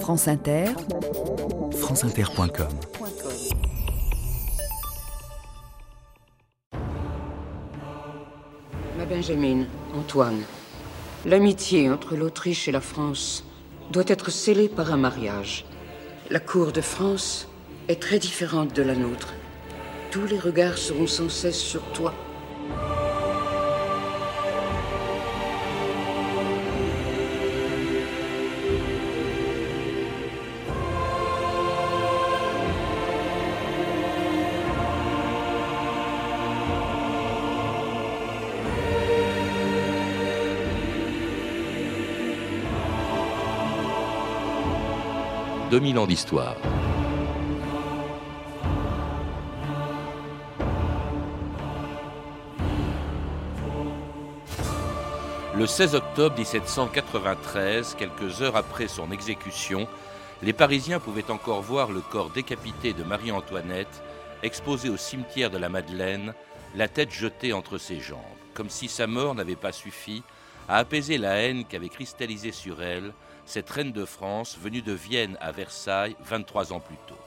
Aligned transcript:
France 0.00 0.28
Inter, 0.28 0.66
franceinter.com 1.72 2.68
Ma 8.96 9.04
Benjamin, 9.04 9.64
Antoine, 9.94 10.42
l'amitié 11.24 11.90
entre 11.90 12.16
l'Autriche 12.16 12.68
et 12.68 12.72
la 12.72 12.80
France 12.80 13.44
doit 13.90 14.04
être 14.06 14.30
scellée 14.30 14.68
par 14.68 14.92
un 14.92 14.96
mariage. 14.96 15.64
La 16.30 16.40
cour 16.40 16.72
de 16.72 16.80
France 16.80 17.48
est 17.88 18.00
très 18.00 18.18
différente 18.18 18.74
de 18.74 18.82
la 18.82 18.94
nôtre. 18.94 19.34
Tous 20.10 20.26
les 20.26 20.38
regards 20.38 20.78
seront 20.78 21.06
sans 21.06 21.28
cesse 21.28 21.60
sur 21.60 21.82
toi. 21.92 22.14
2000 45.76 45.98
ans 45.98 46.06
d'histoire. 46.06 46.56
Le 55.54 55.66
16 55.66 55.94
octobre 55.94 56.34
1793, 56.38 57.94
quelques 57.98 58.40
heures 58.40 58.56
après 58.56 58.88
son 58.88 59.12
exécution, 59.12 59.86
les 60.42 60.54
Parisiens 60.54 60.98
pouvaient 60.98 61.30
encore 61.30 61.60
voir 61.60 61.92
le 61.92 62.00
corps 62.00 62.30
décapité 62.30 62.94
de 62.94 63.04
Marie-Antoinette 63.04 64.02
exposé 64.42 64.88
au 64.88 64.96
cimetière 64.96 65.50
de 65.50 65.58
la 65.58 65.68
Madeleine, 65.68 66.32
la 66.74 66.88
tête 66.88 67.12
jetée 67.12 67.52
entre 67.52 67.76
ses 67.76 68.00
jambes, 68.00 68.16
comme 68.54 68.70
si 68.70 68.88
sa 68.88 69.06
mort 69.06 69.34
n'avait 69.34 69.56
pas 69.56 69.72
suffi 69.72 70.22
à 70.70 70.78
apaiser 70.78 71.18
la 71.18 71.34
haine 71.34 71.66
qu'avait 71.66 71.90
cristallisée 71.90 72.52
sur 72.52 72.82
elle 72.82 73.12
cette 73.46 73.70
reine 73.70 73.92
de 73.92 74.04
France 74.04 74.58
venue 74.60 74.82
de 74.82 74.92
Vienne 74.92 75.38
à 75.40 75.52
Versailles 75.52 76.16
23 76.20 76.72
ans 76.72 76.80
plus 76.80 76.98
tôt. 77.06 77.18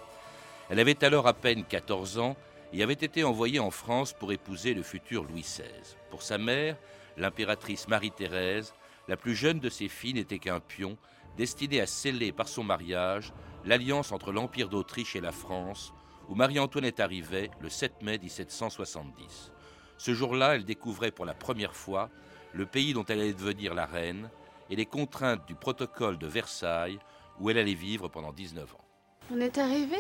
Elle 0.70 0.80
avait 0.80 1.04
alors 1.04 1.28
à 1.28 1.34
peine 1.34 1.64
14 1.64 2.20
ans 2.20 2.36
et 2.74 2.84
avait 2.84 2.94
été 2.94 3.24
envoyée 3.24 3.60
en 3.60 3.72
France 3.72 4.14
pour 4.14 4.32
épouser 4.32 4.74
le 4.74 4.84
futur 4.84 5.24
Louis 5.24 5.42
XVI. 5.42 5.64
Pour 6.12 6.22
sa 6.22 6.38
mère, 6.38 6.76
l'impératrice 7.18 7.88
Marie-Thérèse, 7.88 8.74
la 9.08 9.18
plus 9.18 9.36
jeune 9.36 9.60
de 9.60 9.70
ses 9.70 9.88
filles 9.88 10.14
n'était 10.14 10.40
qu'un 10.40 10.60
pion 10.60 10.98
destiné 11.38 11.82
à 11.82 11.88
sceller 11.88 12.32
par 12.32 12.48
son 12.48 12.64
mariage 12.64 13.34
l'alliance 13.66 14.12
entre 14.12 14.32
l'Empire 14.32 14.70
d'Autriche 14.70 15.16
et 15.16 15.22
la 15.22 15.32
France, 15.32 15.94
où 16.28 16.36
Marie-Antoinette 16.36 17.00
arrivait 17.00 17.50
le 17.60 17.70
7 17.70 18.04
mai 18.04 18.20
1770. 18.20 19.52
Ce 19.98 20.14
jour-là, 20.14 20.56
elle 20.56 20.66
découvrait 20.66 21.12
pour 21.12 21.26
la 21.26 21.34
première 21.34 21.76
fois 21.76 22.10
le 22.54 22.66
pays 22.66 22.94
dont 22.94 23.06
elle 23.06 23.22
allait 23.22 23.34
devenir 23.34 23.74
la 23.74 23.86
reine, 23.86 24.30
et 24.70 24.76
les 24.76 24.86
contraintes 24.86 25.48
du 25.48 25.56
protocole 25.56 26.18
de 26.18 26.28
Versailles 26.28 27.00
où 27.40 27.50
elle 27.50 27.58
allait 27.58 27.74
vivre 27.74 28.08
pendant 28.08 28.34
19 28.34 28.74
ans. 28.74 28.86
On 29.32 29.40
est 29.40 29.58
arrivé? 29.58 29.98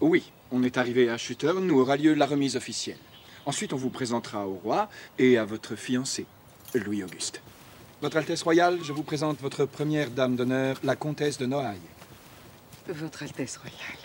Oui, 0.00 0.32
on 0.50 0.62
est 0.62 0.78
arrivé 0.78 1.08
à 1.10 1.16
Schuttern 1.16 1.70
où 1.70 1.78
aura 1.78 1.96
lieu 1.96 2.14
la 2.14 2.26
remise 2.26 2.56
officielle. 2.56 2.98
Ensuite, 3.46 3.72
on 3.72 3.76
vous 3.76 3.90
présentera 3.90 4.46
au 4.46 4.54
roi 4.54 4.88
et 5.18 5.38
à 5.38 5.44
votre 5.44 5.76
fiancé, 5.76 6.26
Louis-Auguste. 6.74 7.40
Votre 8.02 8.18
Altesse 8.18 8.42
royale, 8.42 8.78
je 8.82 8.92
vous 8.92 9.02
présente 9.02 9.40
votre 9.40 9.64
première 9.64 10.10
dame 10.10 10.36
d'honneur, 10.36 10.76
la 10.84 10.96
comtesse 10.96 11.38
de 11.38 11.46
Noailles. 11.46 11.78
Votre 12.88 13.22
Altesse 13.22 13.56
royale. 13.56 13.98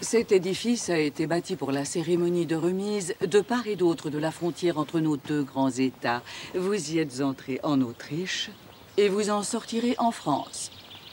Cet 0.00 0.32
édifice 0.32 0.90
a 0.90 0.98
été 0.98 1.26
bâti 1.26 1.54
pour 1.54 1.70
la 1.70 1.84
cérémonie 1.84 2.44
de 2.44 2.56
remise 2.56 3.14
de 3.20 3.40
part 3.40 3.66
et 3.68 3.76
d'autre 3.76 4.10
de 4.10 4.18
la 4.18 4.32
frontière 4.32 4.78
entre 4.78 4.98
nos 4.98 5.16
deux 5.16 5.44
grands 5.44 5.70
États. 5.70 6.22
Vous 6.56 6.92
y 6.92 6.98
êtes 6.98 7.20
entré 7.20 7.60
en 7.62 7.80
Autriche, 7.80 8.50
et 8.96 9.08
vous 9.08 9.30
en 9.30 9.42
sortirez 9.42 9.94
en 9.98 10.10
France. 10.10 10.70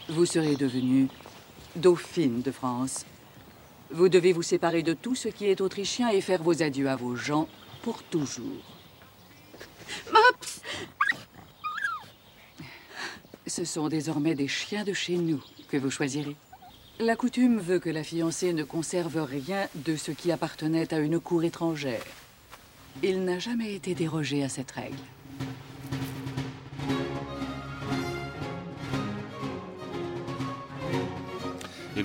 Vous 0.10 0.26
serez 0.26 0.56
devenue 0.56 1.08
dauphine 1.76 2.42
de 2.42 2.52
France. 2.52 3.06
Vous 3.92 4.10
devez 4.10 4.34
vous 4.34 4.44
séparer 4.44 4.84
de 4.84 4.94
tout 4.94 5.16
ce 5.16 5.30
qui 5.30 5.46
est 5.46 5.62
autrichien 5.62 6.10
et 6.10 6.22
faire 6.22 6.44
vos 6.44 6.62
adieux 6.62 6.90
à 6.90 6.96
vos 6.96 7.16
gens 7.16 7.48
pour 7.82 8.04
toujours. 8.04 8.44
Mops 10.12 10.62
Ce 13.48 13.66
sont 13.66 13.88
désormais 13.88 14.36
des 14.36 14.48
chiens 14.48 14.84
de 14.84 14.94
chez 14.94 15.18
nous 15.18 15.44
que 15.70 15.78
vous 15.78 15.90
choisirez. 15.90 16.36
La 17.00 17.16
coutume 17.16 17.60
veut 17.60 17.80
que 17.80 17.90
la 17.90 18.04
fiancée 18.04 18.52
ne 18.52 18.64
conserve 18.64 19.24
rien 19.24 19.68
de 19.76 19.96
ce 19.96 20.12
qui 20.12 20.32
appartenait 20.32 20.94
à 20.94 21.00
une 21.00 21.20
cour 21.20 21.44
étrangère. 21.44 22.04
Il 23.02 23.24
n'a 23.24 23.40
jamais 23.40 23.74
été 23.74 23.96
dérogé 23.96 24.44
à 24.44 24.50
cette 24.50 24.72
règle. 24.72 24.98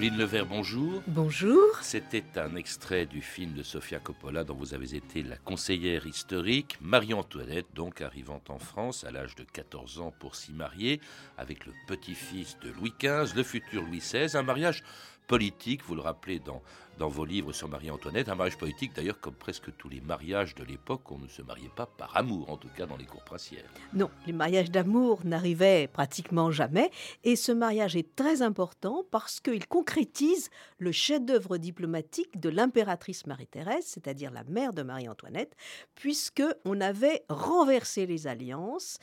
Evelyne 0.04 0.18
Levert, 0.18 0.44
bonjour. 0.44 1.02
Bonjour. 1.06 1.78
C'était 1.80 2.24
un 2.36 2.56
extrait 2.56 3.06
du 3.06 3.22
film 3.22 3.54
de 3.54 3.62
Sofia 3.62 4.00
Coppola 4.00 4.44
dont 4.44 4.54
vous 4.54 4.74
avez 4.74 4.94
été 4.94 5.22
la 5.22 5.38
conseillère 5.38 6.06
historique. 6.06 6.76
Marie-Antoinette, 6.82 7.68
donc 7.74 8.02
arrivant 8.02 8.42
en 8.50 8.58
France 8.58 9.04
à 9.04 9.10
l'âge 9.10 9.34
de 9.34 9.44
14 9.44 10.00
ans 10.00 10.12
pour 10.18 10.36
s'y 10.36 10.52
marier 10.52 11.00
avec 11.38 11.64
le 11.64 11.72
petit-fils 11.86 12.58
de 12.62 12.68
Louis 12.72 12.92
XV, 13.00 13.34
le 13.34 13.42
futur 13.42 13.82
Louis 13.82 14.00
XVI. 14.00 14.36
Un 14.36 14.42
mariage 14.42 14.82
politique, 15.26 15.82
vous 15.84 15.94
le 15.94 16.00
rappelez 16.00 16.40
dans, 16.40 16.62
vos 16.98 17.24
livres 17.24 17.52
sur 17.52 17.68
Marie-Antoinette, 17.68 18.28
un 18.28 18.34
mariage 18.34 18.56
politique 18.56 18.94
d'ailleurs 18.94 19.20
comme 19.20 19.34
presque 19.34 19.76
tous 19.76 19.88
les 19.88 20.00
mariages 20.00 20.54
de 20.54 20.64
l'époque, 20.64 21.10
on 21.10 21.18
ne 21.18 21.28
se 21.28 21.42
mariait 21.42 21.70
pas 21.74 21.86
par 21.86 22.16
amour, 22.16 22.50
en 22.50 22.56
tout 22.56 22.68
cas 22.68 22.86
dans 22.86 22.96
les 22.96 23.04
cours 23.04 23.24
princières. 23.24 23.64
Non, 23.92 24.10
les 24.26 24.32
mariages 24.32 24.70
d'amour 24.70 25.20
n'arrivaient 25.24 25.88
pratiquement 25.88 26.50
jamais, 26.50 26.90
et 27.24 27.36
ce 27.36 27.52
mariage 27.52 27.96
est 27.96 28.14
très 28.14 28.42
important 28.42 29.04
parce 29.10 29.40
qu'il 29.40 29.66
concrétise 29.66 30.50
le 30.78 30.92
chef-d'œuvre 30.92 31.58
diplomatique 31.58 32.38
de 32.40 32.48
l'impératrice 32.48 33.26
Marie-Thérèse, 33.26 33.84
c'est-à-dire 33.86 34.30
la 34.30 34.44
mère 34.44 34.72
de 34.72 34.82
Marie-Antoinette, 34.82 35.56
puisque 35.94 36.44
on 36.64 36.80
avait 36.80 37.24
renversé 37.28 38.06
les 38.06 38.26
alliances, 38.26 38.98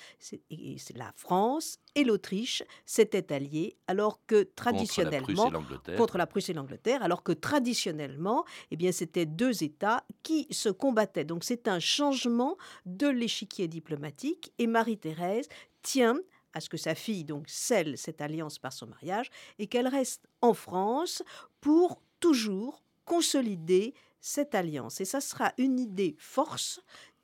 et 0.49 0.77
la 0.95 1.11
France 1.15 1.77
et 1.95 2.03
l'Autriche 2.03 2.63
s'étaient 2.85 3.33
alliés, 3.33 3.75
alors 3.87 4.19
que 4.25 4.43
traditionnellement 4.43 5.51
contre 5.97 6.17
la 6.17 6.27
Prusse 6.27 6.49
et 6.49 6.53
l'Angleterre, 6.53 7.03
alors 7.03 7.23
que 7.23 7.31
traditionnellement, 7.31 8.45
eh 8.71 8.77
bien, 8.77 8.91
c'était 8.91 9.25
deux 9.25 9.63
États 9.63 10.03
qui 10.23 10.47
se 10.51 10.69
combattaient. 10.69 11.25
Donc, 11.25 11.43
c'est 11.43 11.67
un 11.67 11.79
changement 11.79 12.57
de 12.85 13.07
l'échiquier 13.07 13.67
diplomatique. 13.67 14.53
Et 14.57 14.67
Marie-Thérèse 14.67 15.49
tient 15.81 16.17
à 16.53 16.59
ce 16.59 16.69
que 16.69 16.77
sa 16.77 16.95
fille 16.95 17.23
donc 17.23 17.47
scelle 17.47 17.97
cette 17.97 18.21
alliance 18.21 18.59
par 18.59 18.73
son 18.73 18.87
mariage 18.87 19.29
et 19.57 19.67
qu'elle 19.67 19.87
reste 19.87 20.27
en 20.41 20.53
France 20.53 21.23
pour 21.61 22.01
toujours 22.19 22.83
consolider 23.05 23.93
cette 24.19 24.55
alliance. 24.55 25.01
Et 25.01 25.05
ça 25.05 25.21
sera 25.21 25.53
une 25.57 25.79
idée 25.79 26.15
force 26.19 26.81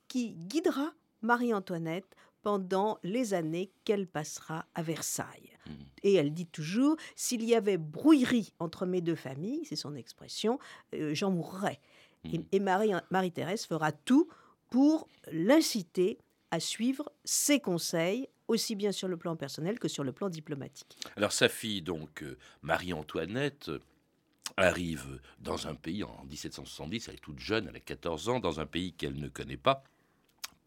qui 0.08 0.34
guidera 0.34 0.94
Marie-Antoinette 1.22 2.16
pendant 2.42 3.00
les 3.04 3.34
années 3.34 3.72
qu'elle 3.84 4.08
passera 4.08 4.66
à 4.76 4.82
Versailles. 4.82 5.58
Mmh. 5.66 5.72
Et 6.04 6.14
elle 6.14 6.34
dit 6.34 6.46
toujours, 6.46 6.98
s'il 7.16 7.44
y 7.44 7.56
avait 7.56 7.78
brouillerie 7.78 8.54
entre 8.60 8.86
mes 8.86 9.02
deux 9.02 9.16
familles, 9.16 9.66
c'est 9.66 9.76
son 9.76 9.96
expression, 9.96 10.60
euh, 10.94 11.14
j'en 11.14 11.32
mourrais. 11.32 11.80
Et, 12.52 12.60
mmh. 12.60 12.64
Marie, 12.64 12.92
Marie-Thérèse 13.10 13.66
fera 13.66 13.92
tout 13.92 14.28
pour 14.70 15.08
l'inciter 15.32 16.18
à 16.52 16.60
suivre 16.60 17.12
ses 17.24 17.60
conseils, 17.60 18.28
aussi 18.48 18.76
bien 18.76 18.92
sur 18.92 19.08
le 19.08 19.18
plan 19.18 19.36
personnel 19.36 19.80
que 19.80 19.88
sur 19.88 20.04
le 20.04 20.14
plan 20.14 20.30
diplomatique. 20.30 20.98
Alors 21.16 21.32
sa 21.32 21.50
fille, 21.50 21.82
donc 21.82 22.24
euh, 22.24 22.38
Marie-Antoinette, 22.62 23.72
arrive 24.56 25.20
dans 25.40 25.68
un 25.68 25.76
pays 25.76 26.04
en 26.04 26.24
1770, 26.26 27.10
elle 27.10 27.16
est 27.16 27.18
toute 27.18 27.40
jeune, 27.40 27.68
elle 27.70 27.76
a 27.76 27.82
14 27.82 28.30
ans, 28.30 28.40
dans 28.40 28.60
un 28.60 28.66
pays 28.66 28.94
qu'elle 28.94 29.20
ne 29.20 29.28
connaît 29.28 29.58
pas, 29.58 29.84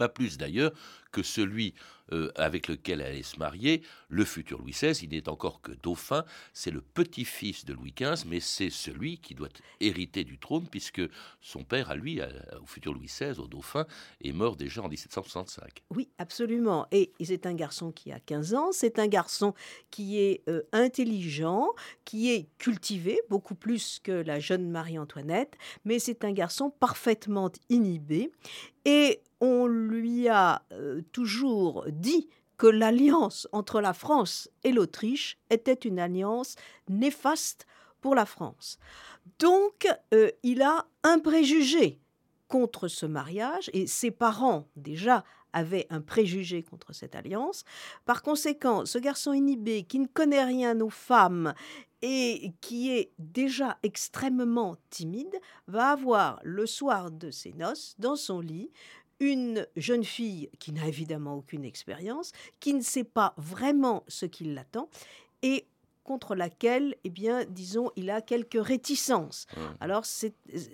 pas 0.00 0.08
plus 0.08 0.38
d'ailleurs 0.38 0.72
que 1.12 1.22
celui 1.22 1.74
euh, 2.12 2.32
avec 2.34 2.68
lequel 2.68 3.02
elle 3.02 3.08
allait 3.08 3.22
se 3.22 3.38
marier, 3.38 3.82
le 4.08 4.24
futur 4.24 4.58
Louis 4.58 4.72
XVI, 4.72 4.98
il 5.02 5.10
n'est 5.10 5.28
encore 5.28 5.60
que 5.60 5.72
dauphin, 5.82 6.24
c'est 6.54 6.70
le 6.70 6.80
petit-fils 6.80 7.66
de 7.66 7.74
Louis 7.74 7.92
XV, 7.94 8.24
mais 8.26 8.40
c'est 8.40 8.70
celui 8.70 9.18
qui 9.18 9.34
doit 9.34 9.50
hériter 9.78 10.24
du 10.24 10.38
trône, 10.38 10.66
puisque 10.68 11.02
son 11.42 11.64
père, 11.64 11.90
à 11.90 11.96
lui, 11.96 12.20
au 12.60 12.66
futur 12.66 12.94
Louis 12.94 13.06
XVI, 13.08 13.38
au 13.38 13.46
dauphin, 13.46 13.86
est 14.24 14.32
mort 14.32 14.56
déjà 14.56 14.82
en 14.82 14.88
1765. 14.88 15.82
Oui, 15.94 16.08
absolument. 16.16 16.86
Et 16.92 17.12
c'est 17.22 17.44
un 17.44 17.54
garçon 17.54 17.92
qui 17.92 18.10
a 18.10 18.18
15 18.18 18.54
ans, 18.54 18.72
c'est 18.72 18.98
un 18.98 19.06
garçon 19.06 19.54
qui 19.90 20.18
est 20.18 20.42
euh, 20.48 20.62
intelligent, 20.72 21.68
qui 22.06 22.30
est 22.30 22.48
cultivé, 22.58 23.20
beaucoup 23.28 23.54
plus 23.54 24.00
que 24.02 24.12
la 24.12 24.40
jeune 24.40 24.70
Marie-Antoinette, 24.70 25.56
mais 25.84 25.98
c'est 25.98 26.24
un 26.24 26.32
garçon 26.32 26.70
parfaitement 26.70 27.52
inhibé. 27.68 28.32
Et 28.84 29.20
on 29.40 29.66
lui 29.66 30.28
a 30.28 30.62
euh, 30.72 31.02
toujours 31.12 31.84
dit 31.88 32.28
que 32.56 32.66
l'alliance 32.66 33.48
entre 33.52 33.80
la 33.80 33.94
France 33.94 34.50
et 34.64 34.72
l'Autriche 34.72 35.38
était 35.48 35.72
une 35.72 35.98
alliance 35.98 36.56
néfaste 36.88 37.66
pour 38.00 38.14
la 38.14 38.26
France. 38.26 38.78
Donc, 39.38 39.86
euh, 40.12 40.30
il 40.42 40.62
a 40.62 40.86
un 41.02 41.18
préjugé 41.18 41.98
contre 42.48 42.88
ce 42.88 43.06
mariage, 43.06 43.70
et 43.72 43.86
ses 43.86 44.10
parents 44.10 44.66
déjà 44.76 45.24
avaient 45.52 45.86
un 45.90 46.00
préjugé 46.00 46.62
contre 46.62 46.92
cette 46.92 47.14
alliance. 47.14 47.64
Par 48.04 48.22
conséquent, 48.22 48.84
ce 48.84 48.98
garçon 48.98 49.32
inhibé 49.32 49.84
qui 49.84 49.98
ne 49.98 50.06
connaît 50.06 50.44
rien 50.44 50.80
aux 50.80 50.90
femmes 50.90 51.54
et 52.02 52.52
qui 52.60 52.92
est 52.92 53.12
déjà 53.18 53.78
extrêmement 53.82 54.76
timide 54.90 55.34
va 55.66 55.90
avoir 55.90 56.40
le 56.42 56.66
soir 56.66 57.10
de 57.10 57.30
ses 57.30 57.52
noces 57.52 57.94
dans 57.98 58.16
son 58.16 58.40
lit 58.40 58.70
une 59.20 59.66
jeune 59.76 60.04
fille 60.04 60.50
qui 60.58 60.72
n'a 60.72 60.86
évidemment 60.86 61.36
aucune 61.36 61.64
expérience, 61.64 62.32
qui 62.58 62.74
ne 62.74 62.82
sait 62.82 63.04
pas 63.04 63.34
vraiment 63.36 64.04
ce 64.08 64.26
qui 64.26 64.44
l'attend 64.44 64.88
et 65.42 65.66
contre 66.04 66.34
laquelle, 66.34 66.96
eh 67.04 67.10
bien, 67.10 67.44
disons, 67.44 67.90
il 67.94 68.10
a 68.10 68.20
quelques 68.20 68.60
réticences. 68.60 69.46
Mmh. 69.56 69.60
Alors, 69.80 70.04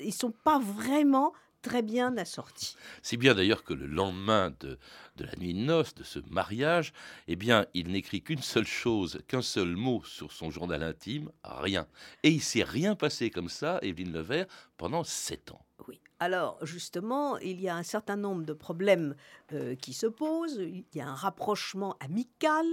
ils 0.00 0.14
sont 0.14 0.30
pas 0.30 0.58
vraiment 0.58 1.32
très 1.66 1.82
bien 1.82 2.16
assortis. 2.16 2.76
C'est 3.02 3.16
bien 3.16 3.34
d'ailleurs 3.34 3.64
que 3.64 3.74
le 3.74 3.86
lendemain 3.86 4.54
de, 4.60 4.78
de, 5.16 5.24
la 5.24 5.34
nuit 5.36 5.52
de 5.52 5.58
noces, 5.58 5.94
de 5.94 6.04
ce 6.04 6.20
mariage, 6.30 6.92
eh 7.26 7.34
bien, 7.34 7.66
il 7.74 7.88
n'écrit 7.88 8.22
qu'une 8.22 8.42
seule 8.42 8.66
chose, 8.66 9.20
qu'un 9.26 9.42
seul 9.42 9.74
mot 9.74 10.02
sur 10.04 10.30
son 10.30 10.50
journal 10.50 10.82
intime, 10.84 11.30
rien. 11.42 11.88
Et 12.22 12.30
il 12.30 12.42
s'est 12.42 12.62
rien 12.62 12.94
passé 12.94 13.30
comme 13.30 13.48
ça, 13.48 13.80
Evelyne 13.82 14.12
Levert, 14.12 14.46
pendant 14.76 15.02
sept 15.02 15.50
ans. 15.50 15.66
Oui. 15.88 16.00
Alors, 16.18 16.58
justement, 16.64 17.36
il 17.38 17.60
y 17.60 17.68
a 17.68 17.76
un 17.76 17.82
certain 17.82 18.16
nombre 18.16 18.44
de 18.44 18.54
problèmes 18.54 19.14
euh, 19.52 19.74
qui 19.74 19.92
se 19.92 20.06
posent. 20.06 20.58
Il 20.58 20.84
y 20.94 21.00
a 21.00 21.08
un 21.08 21.14
rapprochement 21.14 21.94
amical 22.00 22.64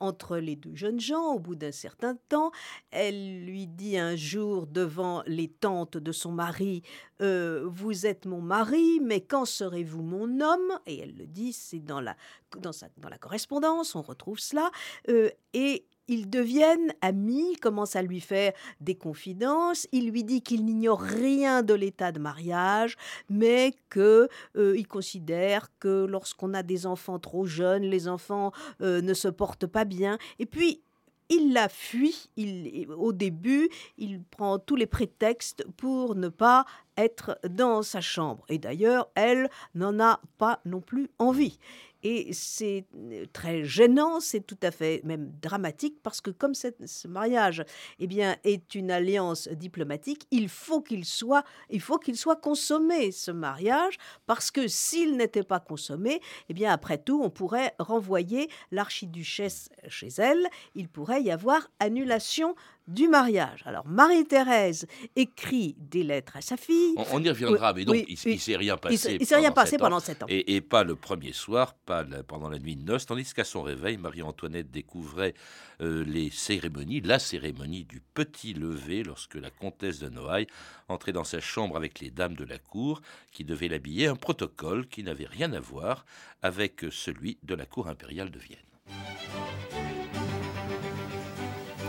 entre 0.00 0.38
les 0.38 0.56
deux 0.56 0.74
jeunes 0.74 0.98
gens 0.98 1.34
au 1.34 1.38
bout 1.38 1.54
d'un 1.54 1.70
certain 1.70 2.16
temps. 2.28 2.50
Elle 2.90 3.44
lui 3.44 3.68
dit 3.68 3.96
un 3.98 4.16
jour 4.16 4.66
devant 4.66 5.22
les 5.26 5.48
tantes 5.48 5.96
de 5.96 6.10
son 6.10 6.32
mari 6.32 6.82
euh, 7.22 7.68
Vous 7.68 8.04
êtes 8.04 8.26
mon 8.26 8.40
mari, 8.40 8.98
mais 9.00 9.20
quand 9.20 9.44
serez-vous 9.44 10.02
mon 10.02 10.40
homme? 10.40 10.80
Et 10.86 10.98
elle 10.98 11.16
le 11.16 11.26
dit, 11.26 11.52
c'est 11.52 11.78
dans 11.78 12.00
la, 12.00 12.16
dans, 12.58 12.72
la 13.08 13.18
correspondance, 13.18 13.94
on 13.94 14.02
retrouve 14.02 14.40
cela. 14.40 14.72
Euh, 15.08 15.30
et 15.54 15.86
ils 16.08 16.28
deviennent 16.28 16.92
amis, 17.02 17.56
commencent 17.56 17.96
à 17.96 18.02
lui 18.02 18.20
faire 18.20 18.52
des 18.80 18.94
confidences. 18.94 19.86
Il 19.92 20.10
lui 20.10 20.24
dit 20.24 20.42
qu'il 20.42 20.64
n'ignore 20.64 21.00
rien 21.00 21.62
de 21.62 21.74
l'état 21.74 22.12
de 22.12 22.18
mariage, 22.18 22.96
mais 23.28 23.74
que 23.90 24.28
euh, 24.56 24.82
considère 24.88 25.68
que 25.78 26.06
lorsqu'on 26.06 26.54
a 26.54 26.62
des 26.62 26.86
enfants 26.86 27.18
trop 27.18 27.44
jeunes, 27.44 27.82
les 27.82 28.08
enfants 28.08 28.52
euh, 28.80 29.00
ne 29.02 29.14
se 29.14 29.28
portent 29.28 29.66
pas 29.66 29.84
bien. 29.84 30.18
Et 30.38 30.46
puis 30.46 30.80
il 31.28 31.52
la 31.52 31.68
fuit. 31.68 32.30
Il, 32.36 32.90
au 32.96 33.12
début, 33.12 33.68
il 33.98 34.22
prend 34.22 34.58
tous 34.58 34.76
les 34.76 34.86
prétextes 34.86 35.64
pour 35.76 36.14
ne 36.14 36.28
pas 36.28 36.64
être 36.96 37.38
dans 37.48 37.82
sa 37.82 38.00
chambre. 38.00 38.44
Et 38.48 38.58
d'ailleurs, 38.58 39.08
elle 39.14 39.50
n'en 39.74 40.00
a 40.00 40.20
pas 40.38 40.60
non 40.64 40.80
plus 40.80 41.10
envie. 41.18 41.58
Et 42.02 42.32
c'est 42.32 42.86
euh, 42.94 43.24
très 43.32 43.64
gênant, 43.64 44.20
c'est 44.20 44.46
tout 44.46 44.58
à 44.62 44.70
fait 44.70 45.00
même 45.04 45.32
dramatique, 45.42 45.96
parce 46.02 46.20
que 46.20 46.30
comme 46.30 46.54
ce 46.54 47.08
mariage 47.08 47.64
eh 47.98 48.06
bien, 48.06 48.36
est 48.44 48.74
une 48.74 48.90
alliance 48.90 49.48
diplomatique, 49.48 50.26
il 50.30 50.48
faut 50.48 50.80
qu'il 50.80 51.04
soit, 51.04 51.44
il 51.70 51.80
faut 51.80 51.98
qu'il 51.98 52.16
soit 52.16 52.40
consommé, 52.40 53.10
ce 53.10 53.30
mariage, 53.30 53.98
parce 54.26 54.50
que 54.50 54.68
s'il 54.68 55.16
n'était 55.16 55.42
pas 55.42 55.60
consommé, 55.60 56.20
eh 56.48 56.54
bien, 56.54 56.72
après 56.72 56.98
tout, 56.98 57.20
on 57.22 57.30
pourrait 57.30 57.74
renvoyer 57.78 58.48
l'archiduchesse 58.70 59.70
chez 59.88 60.08
elle, 60.18 60.46
il 60.74 60.88
pourrait 60.88 61.22
y 61.22 61.30
avoir 61.30 61.68
annulation 61.80 62.54
du 62.88 63.06
mariage. 63.06 63.62
Alors 63.64 63.86
Marie-Thérèse 63.86 64.86
écrit 65.14 65.76
des 65.78 66.02
lettres 66.02 66.36
à 66.36 66.40
sa 66.40 66.56
fille. 66.56 66.94
On, 67.12 67.22
y 67.22 67.28
reviendra, 67.28 67.72
mais 67.74 67.84
donc 67.84 67.96
il, 68.08 68.32
ne 68.32 68.38
s'est 68.38 68.56
rien 68.56 68.76
passé. 68.76 69.18
Il, 69.20 69.26
s'est 69.26 69.36
rien 69.36 69.52
passé 69.52 69.76
pendant 69.78 70.00
sept 70.00 70.22
ans. 70.22 70.26
Et, 70.28 70.60
pas 70.60 70.82
le 70.82 70.96
premier 70.96 71.32
soir, 71.32 71.74
pas 71.74 72.04
pendant 72.26 72.48
la 72.48 72.58
nuit 72.58 72.76
de 72.76 72.82
noces, 72.82 73.06
tandis 73.06 73.32
qu'à 73.32 73.44
son 73.44 73.62
réveil, 73.62 73.96
Marie-Antoinette 73.98 74.70
découvrait 74.70 75.34
euh, 75.80 76.04
les 76.04 76.30
cérémonies, 76.30 77.00
la 77.00 77.18
cérémonie 77.18 77.84
du 77.84 78.00
petit 78.00 78.54
lever, 78.54 79.02
lorsque 79.02 79.36
la 79.36 79.50
comtesse 79.50 80.00
de 80.00 80.08
Noailles 80.08 80.46
entrait 80.88 81.12
dans 81.12 81.24
sa 81.24 81.40
chambre 81.40 81.76
avec 81.76 82.00
les 82.00 82.10
dames 82.10 82.34
de 82.34 82.44
la 82.44 82.58
cour, 82.58 83.02
qui 83.32 83.44
devaient 83.44 83.68
l'habiller, 83.68 84.06
un 84.06 84.16
protocole 84.16 84.88
qui 84.88 85.02
n'avait 85.02 85.26
rien 85.26 85.52
à 85.52 85.60
voir 85.60 86.04
avec 86.42 86.86
celui 86.90 87.38
de 87.42 87.54
la 87.54 87.66
cour 87.66 87.88
impériale 87.88 88.30
de 88.30 88.38
Vienne. 88.38 88.58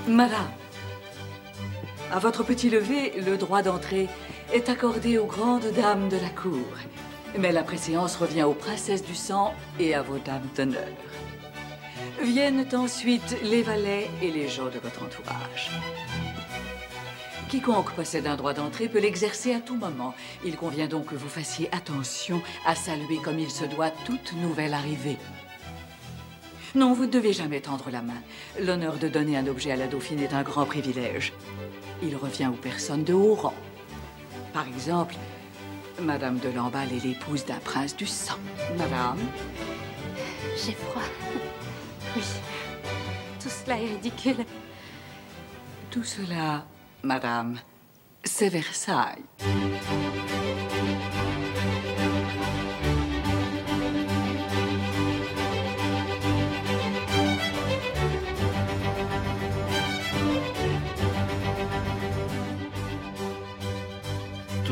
Madame, 0.08 0.50
à 2.12 2.20
votre 2.20 2.44
petit 2.44 2.70
lever, 2.70 3.14
le 3.26 3.38
droit 3.38 3.62
d'entrée 3.62 4.08
est 4.54 4.70
accordé 4.70 5.18
aux 5.18 5.26
grandes 5.26 5.72
dames 5.76 6.10
de 6.10 6.18
la 6.18 6.30
cour. 6.30 6.66
Mais 7.38 7.52
la 7.52 7.64
préséance 7.64 8.16
revient 8.16 8.44
aux 8.44 8.54
princesses 8.54 9.04
du 9.04 9.14
sang 9.14 9.54
et 9.80 9.94
à 9.94 10.02
vos 10.02 10.18
dames 10.18 10.48
d'honneur. 10.56 10.88
Viennent 12.24 12.66
ensuite 12.74 13.38
les 13.44 13.62
valets 13.62 14.10
et 14.22 14.32
les 14.32 14.48
gens 14.48 14.66
de 14.66 14.80
votre 14.80 15.04
entourage. 15.04 15.70
Quiconque 17.50 17.92
possède 17.92 18.28
un 18.28 18.36
droit 18.36 18.54
d'entrée 18.54 18.90
peut 18.90 19.00
l'exercer 19.00 19.54
à 19.54 19.60
tout 19.60 19.76
moment. 19.76 20.14
Il 20.44 20.56
convient 20.56 20.88
donc 20.88 21.08
que 21.08 21.16
vous 21.16 21.30
fassiez 21.30 21.70
attention 21.72 22.42
à 22.66 22.76
saluer 22.76 23.18
comme 23.24 23.40
il 23.40 23.50
se 23.50 23.66
doit 23.66 23.92
toute 24.06 24.34
nouvelle 24.34 24.74
arrivée. 24.74 25.18
Non, 26.76 26.94
vous 26.94 27.06
ne 27.06 27.12
devez 27.12 27.34
jamais 27.34 27.62
tendre 27.62 27.90
la 27.92 28.02
main. 28.02 28.22
L'honneur 28.60 28.98
de 28.98 29.08
donner 29.08 29.38
un 29.38 29.48
objet 29.48 29.72
à 29.72 29.76
la 29.76 29.88
dauphine 29.88 30.20
est 30.20 30.34
un 30.34 30.44
grand 30.44 30.66
privilège 30.66 31.34
il 32.02 32.16
revient 32.16 32.48
aux 32.48 32.58
personnes 32.58 33.04
de 33.04 33.14
haut 33.14 33.36
rang. 33.36 33.54
Par 34.54 34.68
exemple, 34.68 35.16
Madame 36.02 36.40
de 36.40 36.50
Lamballe 36.50 36.94
est 36.94 37.04
l'épouse 37.04 37.46
d'un 37.46 37.60
prince 37.60 37.96
du 37.96 38.06
sang. 38.06 38.40
Madame? 38.78 39.20
J'ai 40.58 40.74
froid. 40.74 41.04
Oui. 42.16 42.24
Tout 43.42 43.50
cela 43.50 43.78
est 43.78 43.88
ridicule. 43.88 44.46
Tout 45.92 46.04
cela, 46.04 46.66
Madame, 47.04 47.58
c'est 48.24 48.50
Versailles. 48.50 49.24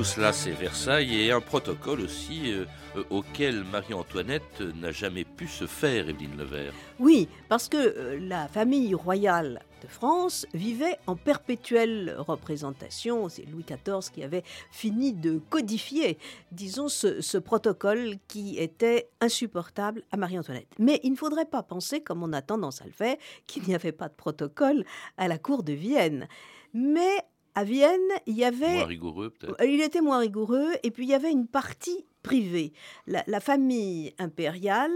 Cela, 0.07 0.31
c'est 0.31 0.51
Versailles 0.51 1.19
et 1.19 1.31
un 1.33 1.41
protocole 1.41 1.99
aussi 1.99 2.53
euh, 2.53 2.65
euh, 2.95 3.03
auquel 3.09 3.65
Marie-Antoinette 3.65 4.61
n'a 4.79 4.93
jamais 4.93 5.25
pu 5.25 5.47
se 5.47 5.67
faire, 5.67 6.07
Evelyne 6.07 6.37
Levert. 6.37 6.71
Oui, 6.97 7.27
parce 7.49 7.67
que 7.67 7.77
euh, 7.77 8.17
la 8.21 8.47
famille 8.47 8.95
royale 8.95 9.61
de 9.81 9.87
France 9.87 10.45
vivait 10.53 10.97
en 11.07 11.17
perpétuelle 11.17 12.15
représentation. 12.17 13.27
C'est 13.27 13.43
Louis 13.43 13.65
XIV 13.65 14.09
qui 14.13 14.23
avait 14.23 14.43
fini 14.71 15.11
de 15.11 15.39
codifier, 15.49 16.17
disons, 16.53 16.87
ce, 16.87 17.19
ce 17.19 17.37
protocole 17.37 18.15
qui 18.29 18.57
était 18.57 19.09
insupportable 19.19 20.03
à 20.11 20.17
Marie-Antoinette. 20.17 20.69
Mais 20.79 21.01
il 21.03 21.11
ne 21.11 21.17
faudrait 21.17 21.45
pas 21.45 21.63
penser, 21.63 21.99
comme 21.99 22.23
on 22.23 22.31
a 22.31 22.41
tendance 22.41 22.81
à 22.81 22.85
le 22.85 22.93
faire, 22.93 23.17
qu'il 23.45 23.63
n'y 23.63 23.75
avait 23.75 23.91
pas 23.91 24.07
de 24.07 24.15
protocole 24.15 24.85
à 25.17 25.27
la 25.27 25.37
cour 25.37 25.63
de 25.63 25.73
Vienne. 25.73 26.29
Mais 26.73 27.25
à 27.57 27.63
Vienne, 27.63 28.11
il 28.27 28.35
y 28.35 28.43
avait... 28.43 28.75
Moins 28.75 28.85
rigoureux 28.85 29.31
peut-être. 29.31 29.63
Il 29.63 29.81
était 29.81 30.01
moins 30.01 30.19
rigoureux, 30.19 30.73
et 30.83 30.91
puis 30.91 31.05
il 31.05 31.09
y 31.09 31.15
avait 31.15 31.31
une 31.31 31.47
partie 31.47 32.05
privée. 32.21 32.71
La, 33.07 33.39
famille 33.39 34.13
impériale 34.19 34.91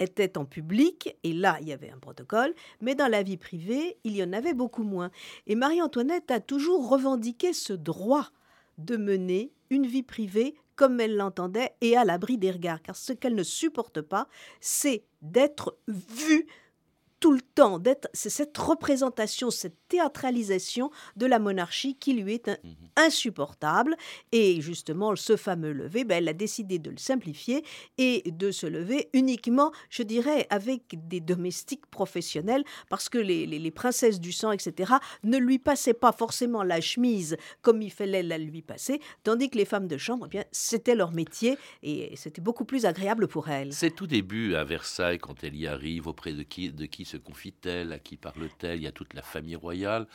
était 0.00 0.36
en 0.36 0.44
public, 0.44 1.16
et 1.22 1.32
là, 1.32 1.56
il 1.60 1.68
y 1.68 1.72
avait 1.72 1.90
un 1.90 1.98
protocole, 1.98 2.52
mais 2.80 2.96
dans 2.96 3.06
la 3.06 3.22
vie 3.22 3.36
privée, 3.36 3.96
il 4.02 4.16
y 4.16 4.24
en 4.24 4.32
avait 4.32 4.54
beaucoup 4.54 4.82
moins. 4.82 5.12
Et 5.46 5.54
Marie-Antoinette 5.54 6.32
a 6.32 6.40
toujours 6.40 6.88
revendiqué 6.88 7.52
ce 7.52 7.72
droit 7.72 8.26
de 8.78 8.96
mener 8.96 9.52
une 9.70 9.86
vie 9.86 10.02
privée 10.02 10.56
comme 10.74 10.98
elle 10.98 11.14
l'entendait 11.14 11.76
et 11.80 11.96
à 11.96 12.04
l'abri 12.04 12.38
des 12.38 12.50
regards, 12.50 12.82
car 12.82 12.96
ce 12.96 13.12
qu'elle 13.12 13.36
ne 13.36 13.44
supporte 13.44 14.00
pas, 14.00 14.26
c'est 14.60 15.04
d'être 15.22 15.78
vue 15.86 16.48
tout 17.24 17.32
le 17.32 17.40
temps 17.40 17.78
d'être, 17.78 18.06
c'est 18.12 18.28
cette 18.28 18.58
représentation, 18.58 19.50
cette 19.50 19.78
théâtralisation 19.88 20.90
de 21.16 21.24
la 21.24 21.38
monarchie 21.38 21.94
qui 21.96 22.12
lui 22.12 22.34
est 22.34 22.48
Mhm. 22.62 22.74
insupportable. 22.96 23.96
Et 24.32 24.60
justement, 24.60 25.16
ce 25.16 25.36
fameux 25.36 25.72
lever, 25.72 26.04
ben, 26.04 26.16
elle 26.18 26.28
a 26.28 26.34
décidé 26.34 26.78
de 26.78 26.90
le 26.90 26.98
simplifier 26.98 27.64
et 27.96 28.30
de 28.30 28.50
se 28.50 28.66
lever 28.66 29.08
uniquement, 29.14 29.72
je 29.88 30.02
dirais, 30.02 30.46
avec 30.50 30.82
des 31.08 31.20
domestiques 31.20 31.86
professionnels, 31.86 32.62
parce 32.90 33.08
que 33.08 33.16
les, 33.16 33.46
les- 33.46 33.58
les 33.58 33.70
princesses 33.70 34.20
du 34.20 34.30
sang, 34.32 34.52
etc., 34.52 34.92
ne 35.22 35.38
lui 35.38 35.58
passaient 35.58 35.94
pas 35.94 36.12
forcément 36.12 36.62
la 36.62 36.82
chemise 36.82 37.38
comme 37.62 37.80
il 37.80 37.90
fallait 37.90 38.22
la 38.22 38.36
lui 38.36 38.60
passer, 38.60 39.00
tandis 39.22 39.48
que 39.48 39.56
les 39.56 39.64
femmes 39.64 39.88
de 39.88 39.96
chambre, 39.96 40.26
eh 40.26 40.28
bien, 40.28 40.44
c'était 40.52 40.94
leur 40.94 41.12
métier 41.12 41.56
et 41.82 42.14
c'était 42.16 42.42
beaucoup 42.42 42.66
plus 42.66 42.84
agréable 42.84 43.28
pour 43.28 43.48
elles. 43.48 43.72
C'est 43.72 43.94
tout 43.94 44.06
début 44.06 44.54
à 44.56 44.64
Versailles, 44.64 45.18
quand 45.18 45.42
elle 45.42 45.56
y 45.56 45.66
arrive, 45.66 46.06
auprès 46.06 46.34
de 46.34 46.42
qui, 46.42 46.70
de 46.70 46.84
qui 46.84 47.06
se 47.06 47.13
confie-t-elle, 47.18 47.92
à 47.92 47.98
qui 47.98 48.16
parle-t-elle, 48.16 48.78
il 48.78 48.82
y 48.82 48.86
a 48.86 48.92
toute 48.92 49.14
la 49.14 49.22
famille 49.22 49.56
royale. 49.56 50.06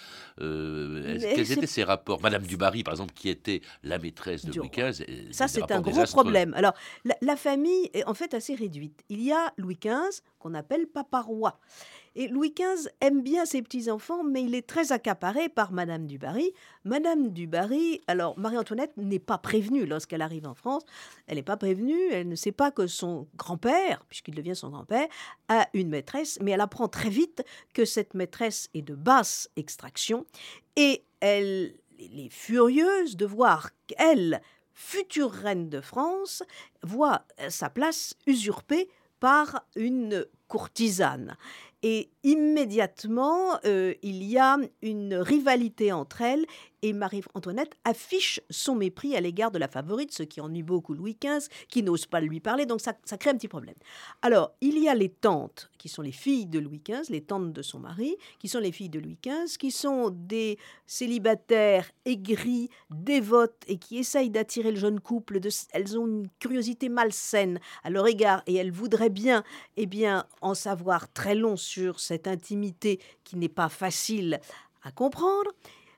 Euh, 0.41 1.17
quels 1.19 1.51
étaient 1.51 1.67
ses 1.67 1.83
rapports? 1.83 2.21
Madame 2.21 2.45
du 2.45 2.57
Barry, 2.57 2.83
par 2.83 2.93
exemple, 2.93 3.13
qui 3.13 3.29
était 3.29 3.61
la 3.83 3.99
maîtresse 3.99 4.45
de 4.45 4.53
Louis. 4.53 4.69
XV. 4.69 5.31
Ça, 5.31 5.47
c'est 5.47 5.71
un 5.71 5.81
gros 5.81 6.03
problème. 6.05 6.53
Alors, 6.55 6.73
la, 7.05 7.15
la 7.21 7.35
famille 7.35 7.89
est 7.93 8.03
en 8.05 8.13
fait 8.13 8.33
assez 8.33 8.55
réduite. 8.55 9.03
Il 9.09 9.21
y 9.21 9.31
a 9.31 9.53
Louis 9.57 9.77
XV, 9.81 10.21
qu'on 10.39 10.53
appelle 10.53 10.87
Papa 10.87 11.21
Roi. 11.21 11.59
Et 12.15 12.27
Louis 12.27 12.53
XV 12.57 12.89
aime 13.01 13.21
bien 13.21 13.45
ses 13.45 13.61
petits-enfants, 13.61 14.23
mais 14.23 14.43
il 14.43 14.55
est 14.55 14.67
très 14.67 14.91
accaparé 14.91 15.49
par 15.49 15.71
Madame 15.71 16.07
du 16.07 16.17
Barry. 16.17 16.51
Madame 16.83 17.29
du 17.29 17.47
Barry, 17.47 18.01
alors 18.07 18.37
Marie-Antoinette 18.37 18.95
n'est 18.97 19.19
pas 19.19 19.37
prévenue 19.37 19.85
lorsqu'elle 19.85 20.21
arrive 20.21 20.47
en 20.47 20.55
France. 20.55 20.83
Elle 21.27 21.35
n'est 21.35 21.43
pas 21.43 21.57
prévenue, 21.57 21.99
elle 22.11 22.27
ne 22.27 22.35
sait 22.35 22.51
pas 22.51 22.71
que 22.71 22.87
son 22.87 23.27
grand-père, 23.35 24.03
puisqu'il 24.09 24.35
devient 24.35 24.55
son 24.55 24.69
grand-père, 24.69 25.07
a 25.47 25.67
une 25.73 25.89
maîtresse, 25.89 26.39
mais 26.41 26.51
elle 26.51 26.61
apprend 26.61 26.87
très 26.87 27.09
vite 27.09 27.43
que 27.73 27.85
cette 27.85 28.13
maîtresse 28.13 28.69
est 28.73 28.81
de 28.81 28.95
basse 28.95 29.49
extraction. 29.55 30.25
Et 30.75 31.03
elle, 31.19 31.75
elle 31.99 32.19
est 32.19 32.33
furieuse 32.33 33.17
de 33.17 33.25
voir 33.25 33.69
qu'elle, 33.87 34.41
future 34.73 35.31
reine 35.31 35.69
de 35.69 35.81
France, 35.81 36.43
voit 36.83 37.25
sa 37.49 37.69
place 37.69 38.15
usurpée 38.25 38.89
par 39.19 39.65
une 39.75 40.25
courtisane. 40.47 41.37
Et 41.81 42.09
immédiatement, 42.23 43.57
euh, 43.65 43.93
il 44.01 44.23
y 44.23 44.37
a 44.37 44.57
une 44.81 45.15
rivalité 45.15 45.93
entre 45.93 46.21
elles 46.21 46.45
et 46.81 46.93
Marie-Antoinette 46.93 47.73
affiche 47.83 48.39
son 48.49 48.75
mépris 48.75 49.15
à 49.15 49.21
l'égard 49.21 49.51
de 49.51 49.59
la 49.59 49.67
favorite, 49.67 50.13
ce 50.13 50.23
qui 50.23 50.39
ennuie 50.39 50.63
beaucoup 50.63 50.93
Louis 50.93 51.17
XV, 51.21 51.49
qui 51.67 51.83
n'ose 51.83 52.05
pas 52.05 52.21
lui 52.21 52.39
parler, 52.39 52.65
donc 52.65 52.81
ça, 52.81 52.93
crée 52.93 53.31
un 53.31 53.35
petit 53.35 53.47
problème. 53.47 53.75
Alors, 54.21 54.53
il 54.61 54.79
y 54.79 54.87
a 54.87 54.95
les 54.95 55.09
tantes, 55.09 55.69
qui 55.77 55.89
sont 55.89 56.01
les 56.01 56.11
filles 56.11 56.45
de 56.45 56.59
Louis 56.59 56.81
XV, 56.85 57.09
les 57.09 57.21
tantes 57.21 57.51
de 57.51 57.61
son 57.61 57.79
mari, 57.79 58.15
qui 58.39 58.47
sont 58.47 58.59
les 58.59 58.71
filles 58.71 58.89
de 58.89 58.99
Louis 58.99 59.17
XV, 59.21 59.57
qui 59.57 59.71
sont 59.71 60.09
des 60.09 60.57
célibataires 60.87 61.89
aigris, 62.05 62.69
dévotes, 62.89 63.63
et 63.67 63.77
qui 63.77 63.97
essayent 63.97 64.29
d'attirer 64.29 64.71
le 64.71 64.77
jeune 64.77 64.99
couple. 64.99 65.39
Elles 65.73 65.97
ont 65.97 66.07
une 66.07 66.27
curiosité 66.39 66.89
malsaine 66.89 67.59
à 67.83 67.89
leur 67.89 68.07
égard, 68.07 68.41
et 68.47 68.55
elles 68.55 68.71
voudraient 68.71 69.09
bien, 69.09 69.43
eh 69.75 69.85
bien, 69.85 70.25
en 70.41 70.53
savoir 70.53 71.11
très 71.11 71.35
long 71.35 71.57
sur 71.57 71.68
cette 71.99 72.27
intimité 72.27 72.99
qui 73.23 73.35
n'est 73.35 73.49
pas 73.49 73.69
facile 73.69 74.39
à 74.83 74.91
comprendre. 74.91 75.51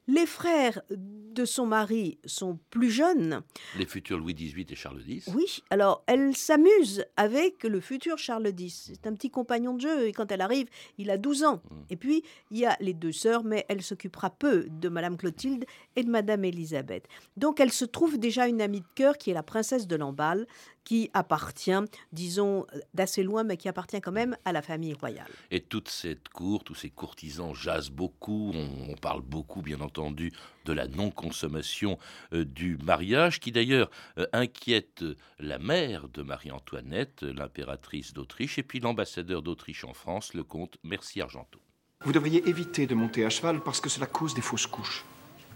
Les 0.08 0.26
frères 0.26 0.82
de 0.90 1.46
son 1.46 1.66
mari 1.66 2.18
sont 2.26 2.60
plus 2.70 2.90
jeunes. 2.90 3.42
Les 3.78 3.86
futurs 3.86 4.18
Louis 4.18 4.34
XVIII 4.34 4.66
et 4.70 4.76
Charles 4.76 5.04
X. 5.08 5.30
Oui, 5.34 5.64
alors 5.70 6.04
elle 6.08 6.36
s'amuse 6.36 7.06
avec 7.18 7.64
le 7.64 7.80
futur 7.80 8.18
Charles 8.18 8.52
X. 8.58 8.92
C'est 8.94 9.08
un 9.08 9.14
petit 9.14 9.30
compagnon 9.30 9.76
de 9.76 9.82
jeu 9.82 10.08
et 10.08 10.12
quand 10.12 10.32
elle 10.32 10.42
arrive, 10.42 10.68
il 10.98 11.10
a 11.10 11.18
12 11.18 11.44
ans. 11.44 11.62
Mm. 11.70 11.76
Et 11.90 11.96
puis, 11.96 12.24
il 12.50 12.58
y 12.58 12.66
a 12.66 12.76
les 12.80 12.94
deux 12.94 13.12
sœurs, 13.12 13.44
mais 13.44 13.66
elle 13.70 13.82
s'occupera 13.82 14.30
peu 14.30 14.68
de 14.70 14.90
Madame 14.90 15.18
Clotilde 15.18 15.66
et 15.96 16.04
de 16.04 16.10
Madame 16.10 16.44
Élisabeth. 16.44 17.08
Donc, 17.38 17.60
elle 17.60 17.72
se 17.72 17.86
trouve 17.86 18.18
déjà 18.18 18.48
une 18.48 18.62
amie 18.62 18.82
de 18.82 18.88
cœur 18.96 19.18
qui 19.18 19.32
est 19.32 19.36
la 19.36 19.44
princesse 19.44 19.88
de 19.88 19.96
Lamballe, 19.96 20.48
qui 20.84 21.12
appartient, 21.14 21.72
disons, 22.12 22.66
d'assez 22.96 23.22
loin, 23.22 23.44
mais 23.44 23.56
qui 23.56 23.70
appartient 23.70 24.02
quand 24.02 24.12
même 24.12 24.36
à 24.46 24.52
la 24.52 24.64
famille 24.64 24.94
royale. 24.94 25.30
Et 25.52 25.62
toute 25.62 25.90
cette 25.90 26.30
cour, 26.30 26.64
tous 26.64 26.74
ces 26.74 26.90
courtisans 26.90 27.54
jasent 27.54 27.92
beaucoup. 27.92 28.52
On, 28.56 28.92
on 28.92 28.96
parle 28.96 29.22
beaucoup, 29.22 29.62
bien 29.62 29.80
entendu, 29.80 30.01
de 30.10 30.74
la 30.74 30.88
non-consommation 30.88 32.00
euh, 32.34 32.46
du 32.46 32.78
mariage, 32.78 33.40
qui 33.40 33.52
d'ailleurs 33.52 33.92
euh, 34.18 34.26
inquiète 34.34 35.04
la 35.40 35.60
mère 35.60 36.08
de 36.08 36.24
Marie-Antoinette, 36.24 37.24
euh, 37.24 37.34
l'impératrice 37.34 38.14
d'Autriche, 38.14 38.58
et 38.58 38.64
puis 38.64 38.80
l'ambassadeur 38.80 39.42
d'Autriche 39.42 39.84
en 39.84 39.94
France, 39.94 40.34
le 40.34 40.44
comte 40.44 40.78
Mercier 40.84 41.22
Argenteau. 41.22 41.60
Vous 42.04 42.12
devriez 42.14 42.48
éviter 42.50 42.88
de 42.88 42.96
monter 42.96 43.26
à 43.26 43.30
cheval 43.30 43.62
parce 43.62 43.80
que 43.80 43.90
cela 43.90 44.08
cause 44.08 44.34
des 44.34 44.42
fausses 44.42 44.66
couches. 44.66 45.06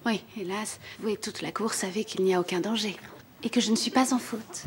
Oui, 0.06 0.22
hélas, 0.38 0.80
vous 1.00 1.10
et 1.10 1.18
toute 1.18 1.42
la 1.42 1.52
cour 1.52 1.74
savez 1.74 2.04
qu'il 2.04 2.24
n'y 2.24 2.36
a 2.36 2.40
aucun 2.40 2.60
danger. 2.60 2.96
Et 3.42 3.50
que 3.50 3.60
je 3.60 3.72
ne 3.72 3.76
suis 3.76 3.90
pas 3.90 4.14
en 4.14 4.20
faute. 4.20 4.66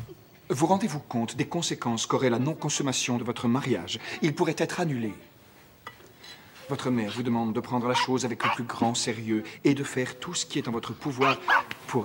Vous 0.50 0.66
rendez-vous 0.66 0.98
compte 0.98 1.36
des 1.36 1.46
conséquences 1.46 2.06
qu'aurait 2.06 2.30
la 2.30 2.38
non-consommation 2.38 3.18
de 3.18 3.24
votre 3.24 3.46
mariage? 3.46 4.00
Il 4.22 4.34
pourrait 4.34 4.56
être 4.58 4.80
annulé. 4.80 5.12
Votre 6.68 6.90
mère 6.90 7.12
vous 7.12 7.22
demande 7.22 7.54
de 7.54 7.60
prendre 7.60 7.88
la 7.88 7.94
chose 7.94 8.26
avec 8.26 8.44
le 8.44 8.50
plus 8.50 8.64
grand 8.64 8.94
sérieux 8.94 9.42
et 9.64 9.74
de 9.74 9.82
faire 9.82 10.18
tout 10.18 10.34
ce 10.34 10.44
qui 10.44 10.58
est 10.58 10.68
en 10.68 10.72
votre 10.72 10.92
pouvoir 10.92 11.38
pour 11.86 12.04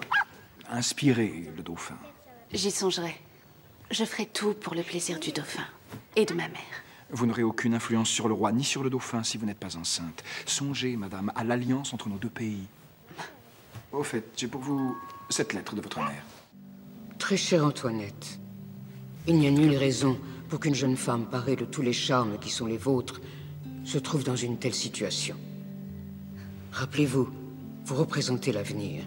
inspirer 0.70 1.52
le 1.56 1.64
dauphin. 1.64 1.98
J'y 2.54 2.72
songerai. 2.72 3.20
Je 3.92 4.06
ferai 4.06 4.26
tout 4.26 4.54
pour 4.54 4.74
le 4.74 4.84
plaisir 4.84 5.20
du 5.20 5.32
dauphin 5.32 5.66
et 6.16 6.26
de 6.26 6.34
ma 6.34 6.48
mère. 6.48 6.84
Vous 7.10 7.26
n'aurez 7.26 7.44
aucune 7.44 7.74
influence 7.74 8.10
sur 8.10 8.30
le 8.30 8.34
roi 8.34 8.54
ni 8.54 8.64
sur 8.64 8.84
le 8.84 8.90
dauphin 8.90 9.22
si 9.24 9.38
vous 9.38 9.46
n'êtes 9.46 9.60
pas 9.60 9.76
enceinte. 9.76 10.24
Songez, 10.46 10.96
madame, 10.96 11.32
à 11.36 11.44
l'alliance 11.44 11.94
entre 11.94 12.08
nos 12.08 12.18
deux 12.18 12.30
pays. 12.30 12.66
Au 13.92 14.04
fait, 14.04 14.24
j'ai 14.38 14.48
pour 14.48 14.62
vous 14.62 14.98
cette 15.30 15.54
lettre 15.54 15.76
de 15.76 15.82
votre 15.82 16.00
mère. 16.00 16.24
Très 17.20 17.38
chère 17.38 17.66
Antoinette, 17.66 18.40
il 19.28 19.38
n'y 19.38 19.48
a 19.48 19.52
nulle 19.52 19.76
raison 19.76 20.18
pour 20.48 20.60
qu'une 20.60 20.74
jeune 20.74 20.98
femme 20.98 21.26
parée 21.26 21.56
de 21.56 21.66
tous 21.66 21.82
les 21.82 21.94
charmes 21.94 22.40
qui 22.40 22.50
sont 22.50 22.66
les 22.66 22.78
vôtres 22.78 23.22
se 23.84 23.98
trouve 23.98 24.24
dans 24.24 24.36
une 24.36 24.58
telle 24.58 24.74
situation. 24.74 25.36
Rappelez-vous, 26.72 27.30
vous 27.86 27.96
représentez 27.96 28.52
l'avenir. 28.52 29.04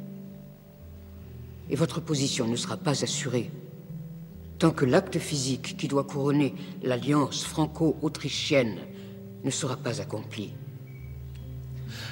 Et 1.69 1.77
votre 1.77 2.01
position 2.01 2.47
ne 2.47 2.57
sera 2.57 2.77
pas 2.77 3.03
assurée 3.03 3.51
tant 4.59 4.71
que 4.71 4.85
l'acte 4.85 5.19
physique 5.19 5.77
qui 5.77 5.89
doit 5.89 6.05
couronner 6.05 6.55
l'alliance 6.83 7.45
franco-autrichienne 7.45 8.79
ne 9.45 9.51
sera 9.51 9.77
pas 9.77 10.01
accompli. 10.01 10.55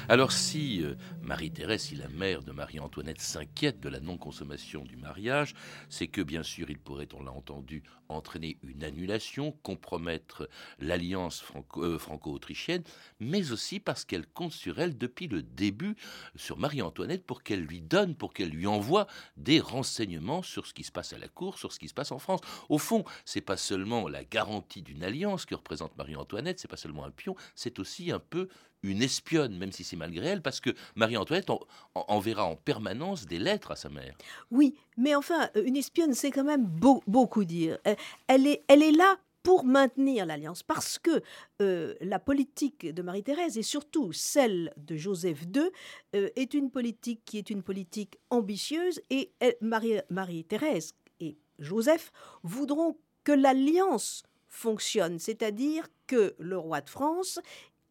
Alors 0.07 0.31
si 0.31 0.83
euh, 0.83 0.93
Marie-Thérèse, 1.25 1.81
si 1.81 1.95
la 1.95 2.07
mère 2.07 2.43
de 2.43 2.51
Marie-Antoinette 2.51 3.19
s'inquiète 3.19 3.79
de 3.79 3.89
la 3.89 3.99
non-consommation 3.99 4.83
du 4.85 4.95
mariage, 4.95 5.55
c'est 5.89 6.07
que 6.07 6.21
bien 6.21 6.43
sûr 6.43 6.69
il 6.69 6.77
pourrait, 6.77 7.07
on 7.13 7.23
l'a 7.23 7.31
entendu, 7.31 7.83
entraîner 8.09 8.59
une 8.61 8.83
annulation, 8.83 9.51
compromettre 9.63 10.47
l'alliance 10.77 11.43
euh, 11.77 11.97
franco-autrichienne, 11.97 12.83
mais 13.19 13.51
aussi 13.51 13.79
parce 13.79 14.05
qu'elle 14.05 14.27
compte 14.27 14.51
sur 14.51 14.79
elle 14.79 14.95
depuis 14.97 15.27
le 15.27 15.41
début, 15.41 15.95
sur 16.35 16.57
Marie-Antoinette, 16.57 17.25
pour 17.25 17.41
qu'elle 17.41 17.61
lui 17.61 17.81
donne, 17.81 18.15
pour 18.15 18.31
qu'elle 18.31 18.49
lui 18.49 18.67
envoie 18.67 19.07
des 19.35 19.59
renseignements 19.59 20.43
sur 20.43 20.67
ce 20.67 20.75
qui 20.75 20.83
se 20.83 20.91
passe 20.91 21.13
à 21.13 21.17
la 21.17 21.27
cour, 21.27 21.57
sur 21.57 21.73
ce 21.73 21.79
qui 21.79 21.87
se 21.87 21.95
passe 21.95 22.11
en 22.11 22.19
France. 22.19 22.41
Au 22.69 22.77
fond, 22.77 23.03
c'est 23.25 23.41
pas 23.41 23.57
seulement 23.57 24.07
la 24.07 24.23
garantie 24.23 24.83
d'une 24.83 25.03
alliance 25.03 25.47
que 25.47 25.55
représente 25.55 25.97
Marie-Antoinette, 25.97 26.59
c'est 26.59 26.67
pas 26.67 26.77
seulement 26.77 27.05
un 27.05 27.11
pion, 27.11 27.35
c'est 27.55 27.79
aussi 27.79 28.11
un 28.11 28.19
peu 28.19 28.47
une 28.85 29.01
espionne, 29.01 29.57
même 29.57 29.71
si 29.71 29.83
c'est 29.83 29.95
malgré 29.95 30.27
elle, 30.27 30.41
parce 30.41 30.61
que 30.61 30.69
Marie-Antoinette 31.15 31.49
en- 31.49 31.59
en- 31.95 32.05
enverra 32.09 32.45
en 32.45 32.55
permanence 32.55 33.25
des 33.25 33.39
lettres 33.39 33.71
à 33.71 33.75
sa 33.75 33.89
mère. 33.89 34.15
Oui, 34.51 34.75
mais 34.97 35.15
enfin, 35.15 35.49
euh, 35.55 35.63
une 35.65 35.75
espionne, 35.77 36.13
c'est 36.13 36.31
quand 36.31 36.43
même 36.43 36.65
beau- 36.65 37.03
beaucoup 37.07 37.43
dire. 37.45 37.77
Euh, 37.87 37.95
Elle 38.27 38.47
est, 38.47 38.91
là 38.91 39.17
pour 39.43 39.63
maintenir 39.63 40.25
l'alliance, 40.25 40.63
parce 40.63 40.97
que 40.97 41.21
euh, 41.61 41.93
la 42.01 42.17
politique 42.17 42.91
de 42.91 43.01
Marie-Thérèse, 43.03 43.57
et 43.59 43.63
surtout 43.63 44.11
celle 44.11 44.73
de 44.77 44.95
Joseph 44.97 45.43
II, 45.53 45.69
est 46.13 46.53
une 46.55 46.71
politique 46.71 47.21
qui 47.25 47.37
est 47.37 47.49
une 47.51 47.61
politique 47.61 48.17
ambitieuse, 48.31 49.01
et 49.11 49.31
Marie-Thérèse 50.09 50.93
et 51.19 51.37
Joseph 51.59 52.11
voudront 52.43 52.97
que 53.23 53.31
l'alliance 53.31 54.23
fonctionne, 54.47 55.19
c'est-à-dire 55.19 55.87
que 56.07 56.35
le 56.39 56.57
roi 56.57 56.81
de 56.81 56.89
France 56.89 57.39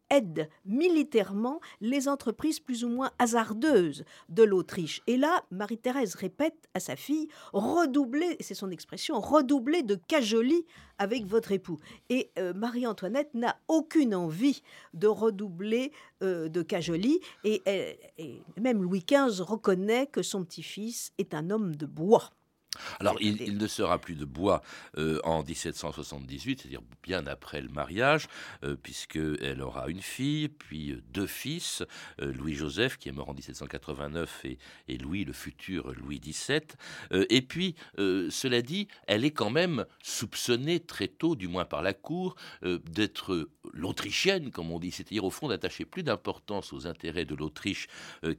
aide 0.09 0.49
militairement 0.65 1.59
les 1.81 2.07
entreprises 2.07 2.59
plus 2.59 2.83
ou 2.83 2.89
moins 2.89 3.11
hasardeuses 3.19 4.05
de 4.29 4.43
l'Autriche. 4.43 5.01
Et 5.07 5.17
là, 5.17 5.43
Marie-Thérèse 5.51 6.15
répète 6.15 6.69
à 6.73 6.79
sa 6.79 6.95
fille, 6.95 7.27
redoublez, 7.53 8.37
c'est 8.39 8.53
son 8.53 8.71
expression, 8.71 9.19
redoublez 9.19 9.83
de 9.83 9.95
cajolie 9.95 10.65
avec 10.97 11.25
votre 11.25 11.51
époux. 11.51 11.79
Et 12.09 12.31
euh, 12.37 12.53
Marie-Antoinette 12.53 13.33
n'a 13.33 13.57
aucune 13.67 14.15
envie 14.15 14.61
de 14.93 15.07
redoubler 15.07 15.91
euh, 16.23 16.47
de 16.49 16.61
cajolie. 16.61 17.19
Et, 17.43 17.61
et 18.17 18.41
même 18.59 18.81
Louis 18.81 19.05
XV 19.05 19.41
reconnaît 19.41 20.07
que 20.07 20.21
son 20.21 20.43
petit-fils 20.43 21.11
est 21.17 21.33
un 21.33 21.49
homme 21.49 21.75
de 21.75 21.85
bois. 21.85 22.31
Alors, 22.99 23.17
il, 23.21 23.57
ne 23.57 23.67
sera 23.67 23.99
plus 23.99 24.15
de 24.15 24.25
bois 24.25 24.61
euh, 24.97 25.19
en 25.23 25.43
1778, 25.43 26.61
c'est-à-dire 26.61 26.81
bien 27.03 27.25
après 27.27 27.61
le 27.61 27.69
mariage, 27.69 28.27
euh, 28.63 28.75
puisqu'elle 28.75 29.61
aura 29.61 29.87
une 29.89 30.01
fille, 30.01 30.49
puis 30.49 30.91
euh, 30.91 31.01
deux 31.11 31.27
fils, 31.27 31.83
Louis-Joseph, 32.19 32.97
qui 32.97 33.09
est 33.09 33.11
mort 33.11 33.29
en 33.29 33.33
1789, 33.33 34.45
et, 34.45 34.57
et, 34.87 34.97
Louis, 34.97 35.25
le 35.25 35.33
futur 35.33 35.93
Louis 35.93 36.19
XVII. 36.19 36.61
et 37.11 37.41
puis, 37.41 37.75
cela 37.97 38.61
dit, 38.61 38.87
elle 39.07 39.25
est 39.25 39.31
quand 39.31 39.49
même 39.49 39.85
soupçonnée 40.01 40.79
très 40.79 41.07
tôt, 41.07 41.35
du 41.35 41.47
moins 41.47 41.65
par 41.65 41.81
la 41.81 41.93
cour, 41.93 42.35
d'être 42.63 43.49
l'Autrichienne, 43.73 44.51
comme 44.51 44.71
on 44.71 44.79
dit, 44.79 44.91
c'est-à-dire 44.91 45.25
au 45.25 45.29
fond 45.29 45.47
d'attacher 45.47 45.85
plus 45.85 46.03
d'importance 46.03 46.73
aux 46.73 46.87
intérêts 46.87 47.25
de 47.25 47.35
l'Autriche 47.35 47.87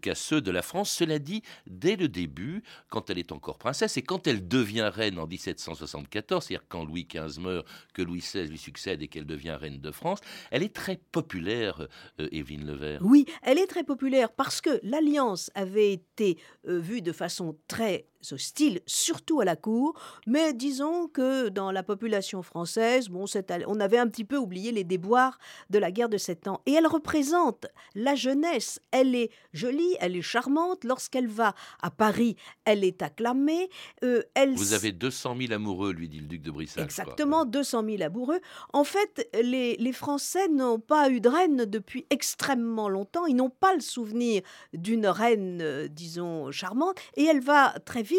qu'à 0.01 0.15
ceux 0.15 0.41
de 0.41 0.51
la 0.51 0.63
France. 0.63 0.91
Cela 0.91 1.19
dit, 1.19 1.43
dès 1.67 1.97
le 1.97 2.09
début, 2.09 2.63
quand 2.89 3.11
elle 3.11 3.19
est 3.19 3.33
encore 3.33 3.59
princesse, 3.59 3.97
et 3.97 4.03
quand 4.03 4.26
elle 4.27 4.47
devient 4.47 4.91
reine 4.93 5.19
en 5.19 5.27
1774, 5.27 6.45
c'est-à-dire 6.45 6.67
quand 6.69 6.85
Louis 6.85 7.07
XV 7.11 7.41
meurt, 7.41 7.67
que 7.95 8.03
Louis 8.03 8.21
XVI 8.21 8.47
lui 8.49 8.59
succède 8.59 9.03
et 9.03 9.09
qu'elle 9.09 9.27
devient 9.27 9.57
reine 9.59 9.81
de 9.81 9.91
France, 9.91 10.21
elle 10.51 10.63
est 10.63 10.75
très 10.75 11.01
populaire, 11.13 11.87
euh, 12.21 12.29
Évelyne 12.33 12.67
Levert. 12.67 13.01
Oui, 13.03 13.27
elle 13.43 13.59
est 13.59 13.67
très 13.67 13.85
populaire 13.85 14.31
parce 14.33 14.61
que 14.61 14.81
l'alliance 14.83 15.51
avait 15.55 15.93
été 15.93 16.39
euh, 16.69 16.79
vue 16.79 17.03
de 17.03 17.13
façon 17.13 17.57
très 17.69 18.07
hostile, 18.33 18.81
surtout 18.87 19.41
à 19.41 19.45
la 19.45 19.57
cour, 19.57 19.99
mais 20.27 20.53
disons 20.53 21.09
que 21.09 21.49
dans 21.49 21.71
la 21.71 21.83
population 21.83 22.43
française, 22.43 23.09
bon, 23.09 23.25
on 23.67 23.81
avait 23.81 23.99
un 23.99 24.09
petit 24.09 24.25
peu 24.25 24.37
oublié 24.37 24.73
les 24.73 24.85
déboires 24.85 25.39
de 25.71 25.79
la 25.79 25.91
guerre 25.91 26.09
de 26.09 26.19
Sept 26.19 26.49
Ans. 26.49 26.61
Et 26.67 26.73
elle 26.73 26.87
représente 26.87 27.67
la 27.95 28.15
jeunesse. 28.15 28.81
Elle 28.91 29.15
est 29.15 29.31
jolie, 29.53 29.97
elle 30.01 30.17
est 30.17 30.23
charmante. 30.23 30.85
Lorsqu'elle 30.85 31.29
va 31.29 31.55
à 31.83 31.91
Paris, 31.91 32.37
elle 32.65 32.85
est 32.85 33.03
acclamée. 33.03 33.69
Euh, 34.05 34.23
elle... 34.35 34.55
Vous 34.55 34.73
avez 34.73 34.93
200 34.93 35.37
000 35.39 35.53
amoureux, 35.53 35.93
lui 35.93 36.09
dit 36.09 36.21
le 36.21 36.27
duc 36.27 36.43
de 36.43 36.51
Brissage. 36.51 36.85
Exactement, 36.85 37.45
200 37.45 37.85
000 37.85 38.03
amoureux. 38.03 38.41
En 38.73 38.85
fait, 38.85 39.29
les, 39.43 39.77
les 39.77 39.93
Français 39.93 40.49
n'ont 40.49 40.81
pas 40.81 41.11
eu 41.11 41.21
de 41.21 41.29
reine 41.29 41.65
depuis 41.65 42.07
extrêmement 42.11 42.89
longtemps. 42.89 43.27
Ils 43.27 43.37
n'ont 43.37 43.51
pas 43.51 43.75
le 43.75 43.81
souvenir 43.81 44.43
d'une 44.73 45.07
reine, 45.07 45.61
euh, 45.63 45.89
disons, 45.89 46.51
charmante. 46.51 46.99
Et 47.17 47.25
elle 47.25 47.41
va 47.41 47.75
très 47.85 48.03
vite 48.03 48.16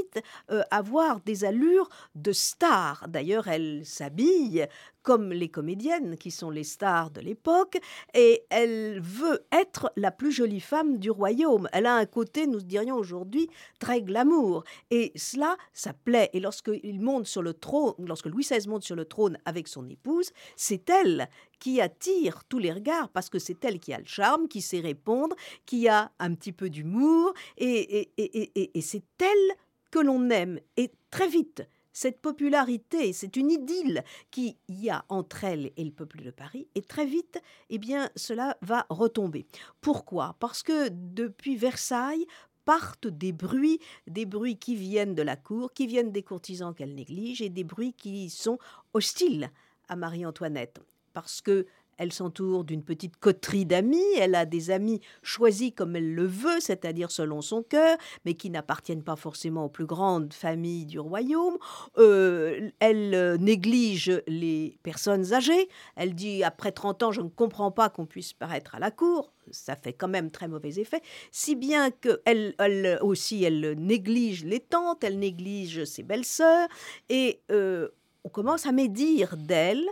euh, 0.51 0.63
avoir 0.71 1.19
des 1.21 1.45
allures 1.45 1.89
de 2.15 2.31
star. 2.31 3.07
D'ailleurs, 3.07 3.47
elle 3.47 3.85
s'habille 3.85 4.67
comme 5.07 5.31
les 5.31 5.47
comédiennes 5.47 6.17
qui 6.17 6.31
sont 6.31 6.49
les 6.49 6.65
stars 6.65 7.11
de 7.11 7.21
l'époque, 7.21 7.77
et 8.13 8.43
elle 8.49 8.99
veut 8.99 9.45
être 9.53 9.89
la 9.95 10.11
plus 10.11 10.33
jolie 10.33 10.59
femme 10.59 10.97
du 10.97 11.09
royaume. 11.09 11.69
Elle 11.71 11.85
a 11.85 11.95
un 11.95 12.05
côté, 12.05 12.45
nous 12.45 12.59
dirions 12.59 12.97
aujourd'hui, 12.97 13.49
très 13.79 14.01
glamour, 14.01 14.65
et 14.91 15.13
cela, 15.15 15.55
ça 15.71 15.93
plaît. 15.93 16.29
Et 16.33 16.41
lorsqu'il 16.41 16.99
monte 16.99 17.25
sur 17.25 17.41
le 17.41 17.53
trône, 17.53 17.93
lorsque 17.99 18.25
Louis 18.25 18.43
XVI 18.43 18.67
monte 18.67 18.83
sur 18.83 18.97
le 18.97 19.05
trône 19.05 19.37
avec 19.45 19.69
son 19.69 19.87
épouse, 19.87 20.31
c'est 20.57 20.89
elle 20.89 21.29
qui 21.57 21.79
attire 21.79 22.43
tous 22.49 22.59
les 22.59 22.73
regards 22.73 23.07
parce 23.07 23.29
que 23.29 23.39
c'est 23.39 23.63
elle 23.63 23.79
qui 23.79 23.93
a 23.93 23.99
le 23.99 24.05
charme, 24.05 24.49
qui 24.49 24.59
sait 24.59 24.81
répondre, 24.81 25.37
qui 25.65 25.87
a 25.87 26.11
un 26.19 26.33
petit 26.35 26.51
peu 26.51 26.69
d'humour, 26.69 27.33
et, 27.55 28.09
et 28.17 28.81
c'est 28.81 29.03
elle 29.21 29.55
que 29.97 30.05
l'on 30.05 30.29
aime. 30.29 30.59
Et 30.75 30.91
très 31.09 31.27
vite, 31.27 31.63
cette 31.91 32.21
popularité, 32.21 33.13
c'est 33.13 33.35
une 33.35 33.49
idylle 33.49 34.03
qui 34.29 34.57
y 34.69 34.89
a 34.89 35.03
entre 35.09 35.43
elle 35.43 35.71
et 35.75 35.83
le 35.83 35.91
peuple 35.91 36.23
de 36.23 36.29
Paris, 36.29 36.67
et 36.75 36.81
très 36.81 37.05
vite, 37.05 37.39
eh 37.69 37.79
bien, 37.79 38.09
cela 38.15 38.57
va 38.61 38.85
retomber. 38.89 39.47
Pourquoi? 39.81 40.35
Parce 40.39 40.61
que 40.61 40.89
depuis 40.91 41.55
Versailles 41.55 42.27
partent 42.65 43.07
des 43.07 43.31
bruits, 43.31 43.79
des 44.05 44.25
bruits 44.25 44.59
qui 44.59 44.75
viennent 44.75 45.15
de 45.15 45.23
la 45.23 45.35
cour, 45.35 45.73
qui 45.73 45.87
viennent 45.87 46.11
des 46.11 46.23
courtisans 46.23 46.75
qu'elle 46.75 46.93
néglige, 46.93 47.41
et 47.41 47.49
des 47.49 47.63
bruits 47.63 47.93
qui 47.93 48.29
sont 48.29 48.59
hostiles 48.93 49.49
à 49.87 49.95
Marie-Antoinette. 49.95 50.79
Parce 51.13 51.41
que 51.41 51.65
elle 51.97 52.13
s'entoure 52.13 52.63
d'une 52.63 52.83
petite 52.83 53.17
coterie 53.17 53.65
d'amis, 53.65 54.03
elle 54.19 54.35
a 54.35 54.45
des 54.45 54.71
amis 54.71 55.01
choisis 55.21 55.71
comme 55.75 55.95
elle 55.95 56.13
le 56.13 56.25
veut, 56.25 56.59
c'est-à-dire 56.59 57.11
selon 57.11 57.41
son 57.41 57.63
cœur, 57.63 57.97
mais 58.25 58.33
qui 58.33 58.49
n'appartiennent 58.49 59.03
pas 59.03 59.15
forcément 59.15 59.65
aux 59.65 59.69
plus 59.69 59.85
grandes 59.85 60.33
familles 60.33 60.85
du 60.85 60.99
royaume. 60.99 61.57
Euh, 61.97 62.69
elle 62.79 63.13
euh, 63.13 63.37
néglige 63.37 64.21
les 64.27 64.77
personnes 64.83 65.33
âgées. 65.33 65.67
Elle 65.95 66.15
dit, 66.15 66.43
après 66.43 66.71
30 66.71 67.03
ans, 67.03 67.11
je 67.11 67.21
ne 67.21 67.29
comprends 67.29 67.71
pas 67.71 67.89
qu'on 67.89 68.05
puisse 68.05 68.33
paraître 68.33 68.75
à 68.75 68.79
la 68.79 68.91
cour. 68.91 69.33
Ça 69.51 69.75
fait 69.75 69.93
quand 69.93 70.07
même 70.07 70.29
très 70.29 70.47
mauvais 70.47 70.79
effet. 70.79 71.01
Si 71.31 71.55
bien 71.55 71.89
qu'elle 71.91 72.53
elle 72.57 72.99
aussi, 73.01 73.43
elle 73.43 73.75
néglige 73.77 74.43
les 74.43 74.59
tantes, 74.59 75.03
elle 75.03 75.19
néglige 75.19 75.85
ses 75.85 76.03
belles-sœurs, 76.03 76.67
et 77.09 77.41
euh, 77.51 77.89
on 78.23 78.29
commence 78.29 78.65
à 78.65 78.73
médire 78.73 79.37
d'elle 79.37 79.85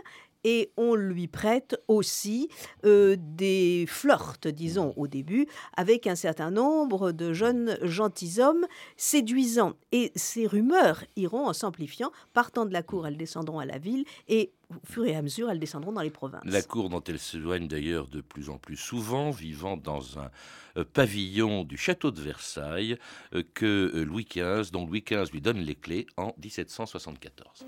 et 0.46 0.70
on 0.76 0.94
lui 0.94 1.26
prête 1.26 1.76
aussi 1.88 2.48
euh, 2.84 3.16
des 3.18 3.84
flirts, 3.88 4.46
disons, 4.46 4.94
au 4.96 5.08
début, 5.08 5.48
avec 5.76 6.06
un 6.06 6.14
certain 6.14 6.52
nombre 6.52 7.10
de 7.10 7.32
jeunes 7.32 7.76
gentilshommes 7.82 8.64
séduisants. 8.96 9.74
Et 9.90 10.12
ces 10.14 10.46
rumeurs 10.46 11.02
iront 11.16 11.48
en 11.48 11.52
s'amplifiant. 11.52 12.12
Partant 12.32 12.64
de 12.64 12.72
la 12.72 12.84
cour, 12.84 13.08
elles 13.08 13.16
descendront 13.16 13.58
à 13.58 13.64
la 13.64 13.78
ville 13.78 14.04
et 14.28 14.52
au 14.70 14.86
fur 14.86 15.04
et 15.04 15.16
à 15.16 15.22
mesure, 15.22 15.50
elles 15.50 15.58
descendront 15.58 15.92
dans 15.92 16.00
les 16.00 16.10
provinces. 16.10 16.42
La 16.44 16.62
cour 16.62 16.90
dont 16.90 17.02
elles 17.02 17.18
s'éloignent 17.18 17.68
d'ailleurs 17.68 18.06
de 18.06 18.20
plus 18.20 18.48
en 18.48 18.58
plus 18.58 18.76
souvent, 18.76 19.32
vivant 19.32 19.76
dans 19.76 20.20
un 20.20 20.30
euh, 20.76 20.84
pavillon 20.84 21.64
du 21.64 21.76
château 21.76 22.12
de 22.12 22.20
Versailles 22.20 22.96
euh, 23.34 23.42
que 23.54 24.04
Louis 24.06 24.28
XV, 24.30 24.70
dont 24.70 24.86
Louis 24.86 25.04
XV 25.04 25.32
lui 25.32 25.40
donne 25.40 25.58
les 25.58 25.74
clés 25.74 26.06
en 26.16 26.34
1774. 26.40 27.66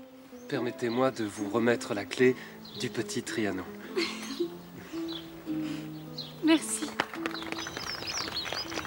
Permettez-moi 0.49 1.11
de 1.11 1.25
vous 1.25 1.47
remettre 1.47 1.93
la 1.93 2.05
clé 2.05 2.35
du 2.79 2.89
petit 2.89 3.23
Trianon. 3.23 3.63
Merci. 6.43 6.85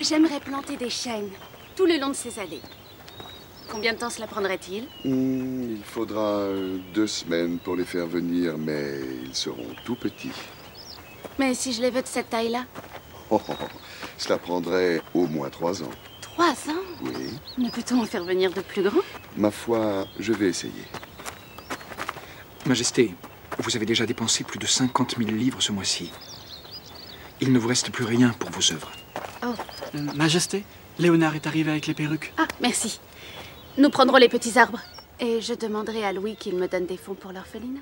J'aimerais 0.01 0.41
planter 0.41 0.77
des 0.77 0.91
chênes 0.91 1.31
tout 1.77 1.87
le 1.87 1.99
long 1.99 2.09
de 2.09 2.15
ces 2.15 2.39
allées. 2.39 2.61
Combien 3.71 3.95
de 3.95 3.99
temps 3.99 4.11
cela 4.11 4.27
prendrait-il? 4.27 4.85
Hmm, 5.05 5.77
Il 5.77 5.83
faudra 5.85 6.41
euh, 6.41 6.79
deux 6.93 7.07
semaines 7.07 7.59
pour 7.59 7.77
les 7.77 7.85
faire 7.85 8.07
venir, 8.07 8.59
mais 8.59 8.99
ils 9.25 9.35
seront 9.35 9.69
tout 9.85 9.95
petits. 9.97 10.33
Mais 11.39 11.55
si 11.55 11.73
je 11.73 11.81
les 11.81 11.91
veux 11.91 12.03
de 12.03 12.07
cette 12.07 12.29
taille-là? 12.29 12.65
Oh, 13.31 13.41
oh, 13.49 13.53
oh, 13.63 13.65
Cela 14.19 14.37
prendrait 14.39 15.01
au 15.15 15.27
moins 15.27 15.49
trois 15.49 15.83
ans. 15.83 15.91
Trois 16.21 16.51
ans? 16.69 16.83
Oui. 17.03 17.39
Ne 17.57 17.71
peut-on 17.71 18.03
en 18.03 18.05
faire 18.05 18.25
venir 18.25 18.53
de 18.53 18.61
plus 18.61 18.83
grands? 18.83 19.01
Ma 19.37 19.51
foi, 19.51 20.07
je 20.19 20.33
vais 20.35 20.49
essayer. 20.49 20.85
Majesté, 22.67 23.15
vous 23.59 23.77
avez 23.77 23.87
déjà 23.87 24.07
dépensé 24.07 24.45
plus 24.45 24.59
de 24.59 24.67
50 24.67 25.17
000 25.19 25.31
livres 25.31 25.61
ce 25.61 25.73
mois-ci. 25.73 26.11
Il 27.41 27.53
ne 27.53 27.59
vous 27.59 27.69
reste 27.69 27.91
plus 27.91 28.05
rien 28.05 28.31
pour 28.39 28.51
vos 28.51 28.73
œuvres. 28.73 28.93
Oh. 29.45 29.55
Euh, 29.95 30.01
Majesté, 30.15 30.65
Léonard 30.99 31.35
est 31.35 31.47
arrivé 31.47 31.71
avec 31.71 31.87
les 31.87 31.95
perruques. 31.95 32.33
Ah, 32.39 32.47
merci. 32.61 33.01
Nous 33.79 33.91
prendrons 33.91 34.19
les 34.19 34.29
petits 34.29 34.59
arbres. 34.59 34.81
Et 35.21 35.41
je 35.41 35.55
demanderai 35.55 36.05
à 36.05 36.13
Louis 36.13 36.37
qu'il 36.37 36.57
me 36.57 36.67
donne 36.67 36.87
des 36.87 36.97
fonds 36.97 37.15
pour 37.15 37.33
l'orpheline. 37.33 37.79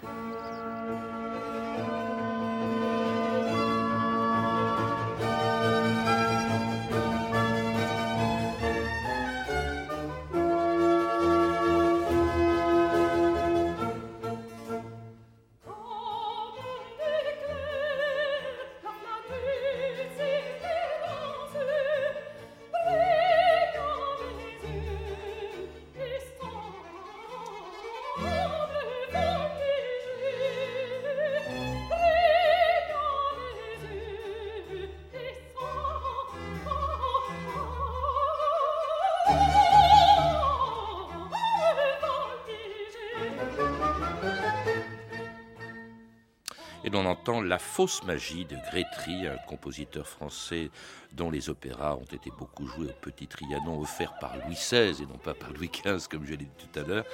L'on 46.89 47.05
entend 47.05 47.43
La 47.43 47.59
fausse 47.59 48.03
magie 48.05 48.47
de 48.47 48.57
Grétry, 48.71 49.27
un 49.27 49.37
compositeur 49.47 50.07
français 50.07 50.71
dont 51.13 51.31
les 51.31 51.51
opéras 51.51 51.97
ont 51.97 52.15
été 52.15 52.31
beaucoup 52.39 52.67
joués 52.67 52.87
au 52.87 53.01
Petit 53.01 53.27
Trianon, 53.27 53.81
offert 53.81 54.15
par 54.21 54.37
Louis 54.37 54.55
XVI 54.55 55.03
et 55.03 55.07
non 55.07 55.19
pas 55.19 55.35
par 55.35 55.53
Louis 55.53 55.69
XV, 55.69 56.09
comme 56.09 56.25
je 56.25 56.31
l'ai 56.31 56.37
dit 56.39 56.51
tout 56.57 56.79
à 56.79 56.83
l'heure. 56.83 57.05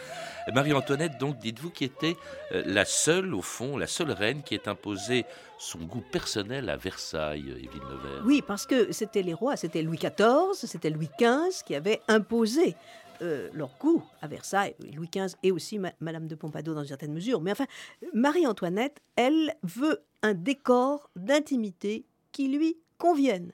Marie-Antoinette, 0.54 1.18
donc, 1.18 1.38
dites-vous, 1.38 1.70
qui 1.70 1.84
était 1.84 2.16
euh, 2.52 2.62
la 2.66 2.84
seule, 2.84 3.34
au 3.34 3.42
fond, 3.42 3.76
la 3.76 3.86
seule 3.86 4.12
reine 4.12 4.42
qui 4.42 4.54
ait 4.54 4.68
imposé 4.68 5.24
son 5.58 5.78
goût 5.78 6.04
personnel 6.12 6.68
à 6.68 6.76
Versailles, 6.76 7.48
Évelyne 7.48 7.88
Nevers? 7.90 8.22
Oui, 8.24 8.42
parce 8.46 8.66
que 8.66 8.92
c'était 8.92 9.22
les 9.22 9.34
rois, 9.34 9.56
c'était 9.56 9.82
Louis 9.82 9.98
XIV, 9.98 10.52
c'était 10.54 10.90
Louis 10.90 11.10
XV 11.18 11.64
qui 11.64 11.74
avait 11.74 12.02
imposé 12.08 12.76
euh, 13.22 13.48
leur 13.52 13.76
goût 13.78 14.02
à 14.20 14.28
Versailles, 14.28 14.74
Louis 14.94 15.08
XV 15.14 15.36
et 15.42 15.52
aussi 15.52 15.78
ma- 15.78 15.92
Madame 16.00 16.26
de 16.26 16.34
Pompadour 16.34 16.74
dans 16.74 16.82
une 16.82 16.88
certaine 16.88 17.12
mesure. 17.12 17.40
Mais 17.40 17.52
enfin, 17.52 17.66
Marie-Antoinette, 18.12 19.00
elle 19.16 19.54
veut 19.62 20.00
un 20.22 20.34
décor 20.34 21.10
d'intimité 21.16 22.04
qui 22.32 22.48
lui 22.48 22.76
convienne. 22.98 23.52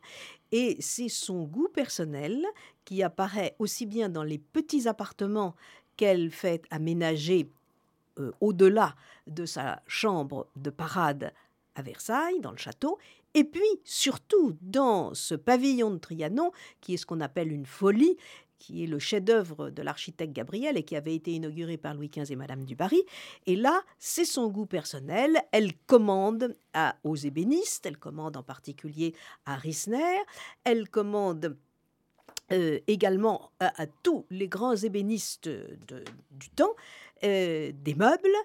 Et 0.52 0.76
c'est 0.80 1.08
son 1.08 1.44
goût 1.44 1.68
personnel 1.68 2.44
qui 2.84 3.02
apparaît 3.02 3.54
aussi 3.58 3.86
bien 3.86 4.08
dans 4.08 4.22
les 4.22 4.38
petits 4.38 4.86
appartements 4.88 5.54
qu'elle 5.96 6.30
fait 6.30 6.64
aménager 6.70 7.50
euh, 8.18 8.32
au-delà 8.40 8.94
de 9.26 9.46
sa 9.46 9.82
chambre 9.86 10.46
de 10.56 10.70
parade 10.70 11.32
à 11.74 11.82
Versailles, 11.82 12.40
dans 12.40 12.50
le 12.50 12.58
château, 12.58 12.98
et 13.34 13.44
puis 13.44 13.62
surtout 13.82 14.56
dans 14.60 15.14
ce 15.14 15.34
pavillon 15.34 15.90
de 15.90 15.96
Trianon, 15.96 16.52
qui 16.82 16.92
est 16.94 16.96
ce 16.98 17.06
qu'on 17.06 17.20
appelle 17.20 17.50
une 17.50 17.64
folie, 17.64 18.18
qui 18.62 18.84
est 18.84 18.86
le 18.86 19.00
chef-d'œuvre 19.00 19.70
de 19.70 19.82
l'architecte 19.82 20.32
Gabriel 20.32 20.76
et 20.76 20.84
qui 20.84 20.94
avait 20.94 21.16
été 21.16 21.32
inauguré 21.32 21.76
par 21.76 21.94
Louis 21.94 22.08
XV 22.08 22.30
et 22.30 22.36
Madame 22.36 22.64
du 22.64 22.76
Barry. 22.76 23.02
Et 23.46 23.56
là, 23.56 23.82
c'est 23.98 24.24
son 24.24 24.46
goût 24.46 24.66
personnel. 24.66 25.36
Elle 25.50 25.74
commande 25.88 26.54
à, 26.72 26.94
aux 27.02 27.16
ébénistes, 27.16 27.86
elle 27.86 27.96
commande 27.96 28.36
en 28.36 28.44
particulier 28.44 29.16
à 29.46 29.56
Risner, 29.56 30.20
elle 30.62 30.88
commande 30.88 31.56
euh, 32.52 32.78
également 32.86 33.50
à, 33.58 33.86
tous 34.04 34.26
les 34.30 34.46
grands 34.46 34.76
ébénistes 34.76 35.48
du 35.48 36.48
temps 36.54 36.74
euh, 37.24 37.72
des 37.74 37.94
meubles 37.94 38.36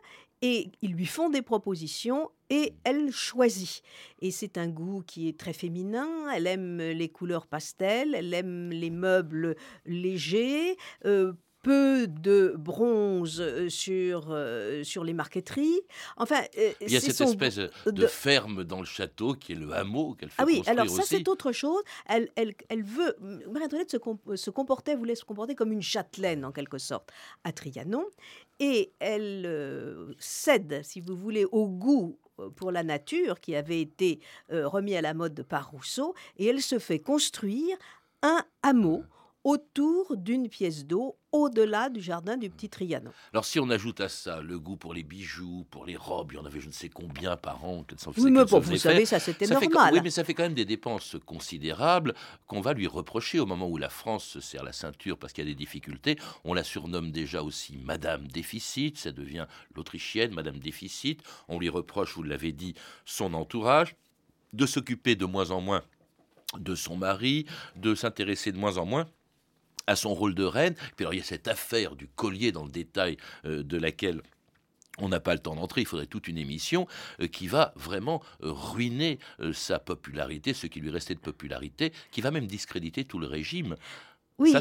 et 0.42 0.72
ils 0.82 0.94
lui 0.94 1.06
font 1.06 1.30
des 1.30 1.42
propositions 1.42 2.30
et 2.50 2.74
elle 2.84 3.12
choisit. 3.12 3.82
Et 4.20 4.32
c'est 4.32 4.58
un 4.58 4.68
goût 4.68 5.02
qui 5.06 5.28
est 5.28 5.38
très 5.38 5.54
féminin, 5.54 6.30
elle 6.34 6.48
aime 6.48 6.78
les 6.78 7.10
couleurs 7.10 7.48
pastel, 7.48 8.16
elle 8.16 8.34
aime 8.34 8.70
les 8.70 8.90
meubles 8.90 9.56
légers, 9.86 10.78
euh, 11.06 11.34
peu 11.68 12.08
de 12.08 12.56
bronze 12.58 13.42
euh, 13.42 13.68
sur, 13.68 14.28
euh, 14.30 14.86
sur 14.86 15.04
les 15.04 15.12
marqueteries. 15.12 15.82
Enfin, 16.16 16.42
euh, 16.58 16.72
Il 16.80 16.94
y 16.94 16.96
a 16.96 17.02
cette 17.02 17.18
son 17.18 17.26
espèce 17.26 17.60
de, 17.86 18.08
ferme 18.08 18.64
dans 18.64 18.80
le 18.80 18.86
château 18.86 19.34
qui 19.34 19.52
est 19.52 19.56
le 19.56 19.74
hameau 19.74 20.14
qu'elle 20.14 20.30
fait 20.30 20.42
ah 20.42 20.46
oui, 20.46 20.64
alors 20.66 20.88
ça 20.88 21.04
c'est 21.06 21.28
autre 21.28 21.52
chose. 21.52 21.82
Elle, 22.08 22.30
elle, 22.38 22.54
elle 22.70 22.84
veut, 22.84 23.18
Marie-Antoinette 23.52 23.92
se, 23.92 23.98
se 24.38 24.50
comportait, 24.50 24.96
voulait 24.96 25.16
se 25.16 25.26
comporter 25.26 25.56
comme 25.56 25.74
une 25.74 25.82
châtelaine 25.82 26.46
en 26.46 26.54
quelque 26.54 26.78
sorte 26.78 27.10
à 27.44 27.52
Trianon, 27.52 28.06
et 28.62 28.94
elle 29.00 29.44
euh, 29.46 30.14
cède, 30.20 30.80
si 30.86 31.02
vous 31.02 31.18
voulez, 31.18 31.44
au 31.52 31.68
goût 31.68 32.18
pour 32.56 32.72
la 32.72 32.84
nature 32.84 33.42
qui 33.42 33.56
avait 33.56 33.82
été 33.82 34.22
remis 34.50 34.96
à 34.96 35.02
la 35.02 35.14
mode 35.14 35.44
par 35.44 35.72
Rousseau, 35.72 36.14
et 36.38 36.46
elle 36.46 36.62
se 36.62 36.80
fait 36.80 37.00
construire 37.00 37.76
un 38.22 38.46
hameau 38.64 39.04
autour 39.48 40.18
d'une 40.18 40.50
pièce 40.50 40.86
d'eau 40.86 41.16
au-delà 41.32 41.88
du 41.90 42.02
jardin 42.02 42.36
du 42.36 42.50
petit 42.50 42.68
Trianon. 42.68 43.12
Alors 43.32 43.46
si 43.46 43.62
on 43.62 43.70
ajoute 43.70 44.02
à 44.02 44.10
ça 44.10 44.42
le 44.42 44.60
goût 44.60 44.76
pour 44.76 44.94
les 44.94 45.04
bijoux, 45.04 45.66
pour 45.72 45.86
les 45.86 45.96
robes, 45.96 46.34
il 46.34 46.36
y 46.36 46.38
en 46.38 46.46
avait 46.46 46.60
je 46.60 46.68
ne 46.68 46.74
sais 46.74 46.90
combien 46.90 47.38
par 47.38 47.64
an. 47.64 47.84
qu'elle 47.84 47.98
s'en- 47.98 48.12
Oui, 48.12 48.24
qu'elle 48.24 48.34
mais 48.34 48.44
bon, 48.44 48.60
vous 48.60 48.76
savez, 48.76 49.06
ça, 49.06 49.20
c'était 49.22 49.48
fait 49.48 49.54
normal. 49.54 49.94
oui, 49.94 50.02
mais 50.04 50.10
ça 50.10 50.26
fait 50.26 50.34
quand 50.34 50.44
même 50.44 50.54
des 50.54 50.66
dépenses 50.66 51.16
considérables 51.26 52.14
qu'on 52.46 52.60
va 52.60 52.74
lui 52.74 52.88
reprocher 52.88 53.40
au 53.40 53.46
moment 53.46 53.70
où 53.70 53.78
la 53.78 53.88
France 53.90 54.26
se 54.26 54.42
serre 54.42 54.66
la 54.66 54.74
ceinture 54.74 55.18
parce 55.18 55.32
qu'il 55.32 55.46
y 55.46 55.48
a 55.48 55.50
des 55.52 55.56
difficultés. 55.56 56.18
On 56.44 56.54
la 56.54 56.66
surnomme 56.66 57.12
déjà 57.12 57.42
aussi 57.42 57.78
Madame 57.78 58.28
Déficit, 58.28 58.98
ça 58.98 59.14
devient 59.14 59.48
l'Autrichienne, 59.74 60.34
Madame 60.34 60.60
Déficit. 60.60 61.22
On 61.48 61.58
lui 61.58 61.70
reproche, 61.70 62.16
vous 62.16 62.24
l'avez 62.24 62.52
dit, 62.52 62.74
son 63.06 63.34
entourage, 63.34 63.96
de 64.52 64.66
s'occuper 64.66 65.16
de 65.16 65.26
moins 65.26 65.52
en 65.52 65.62
moins 65.62 65.84
de 66.58 66.76
son 66.76 66.96
mari, 66.96 67.46
de 67.76 67.94
s'intéresser 67.96 68.52
de 68.54 68.58
moins 68.58 68.78
en 68.78 68.86
moins 68.86 69.08
à 69.88 69.96
son 69.96 70.14
rôle 70.14 70.36
de 70.36 70.44
reine. 70.44 70.76
Puis 70.96 71.06
alors 71.06 71.14
il 71.14 71.18
y 71.18 71.22
a 71.22 71.26
cette 71.26 71.48
affaire 71.48 71.96
du 71.96 72.08
collier 72.08 72.52
dans 72.52 72.66
le 72.66 72.72
détail 72.72 73.18
euh, 73.46 73.64
de 73.64 73.78
laquelle 73.78 74.22
on 75.00 75.10
n'a 75.10 75.20
pas 75.20 75.34
le 75.34 75.40
temps 75.40 75.56
d'entrer, 75.56 75.82
il 75.82 75.88
faudrait 75.88 76.08
toute 76.08 76.28
une 76.28 76.40
émission 76.40 76.88
euh, 77.20 77.28
qui 77.28 77.48
va 77.48 77.72
vraiment 77.76 78.22
euh, 78.42 78.52
ruiner 78.52 79.20
sa 79.54 79.80
popularité, 79.80 80.54
ce 80.54 80.66
qui 80.68 80.80
lui 80.80 80.90
restait 80.90 81.14
de 81.14 81.20
popularité, 81.20 81.94
qui 82.12 82.22
va 82.22 82.32
même 82.32 82.48
discréditer 82.48 83.06
tout 83.06 83.20
le 83.20 83.28
régime. 83.28 83.76
Oui. 84.40 84.52
Ça, 84.52 84.60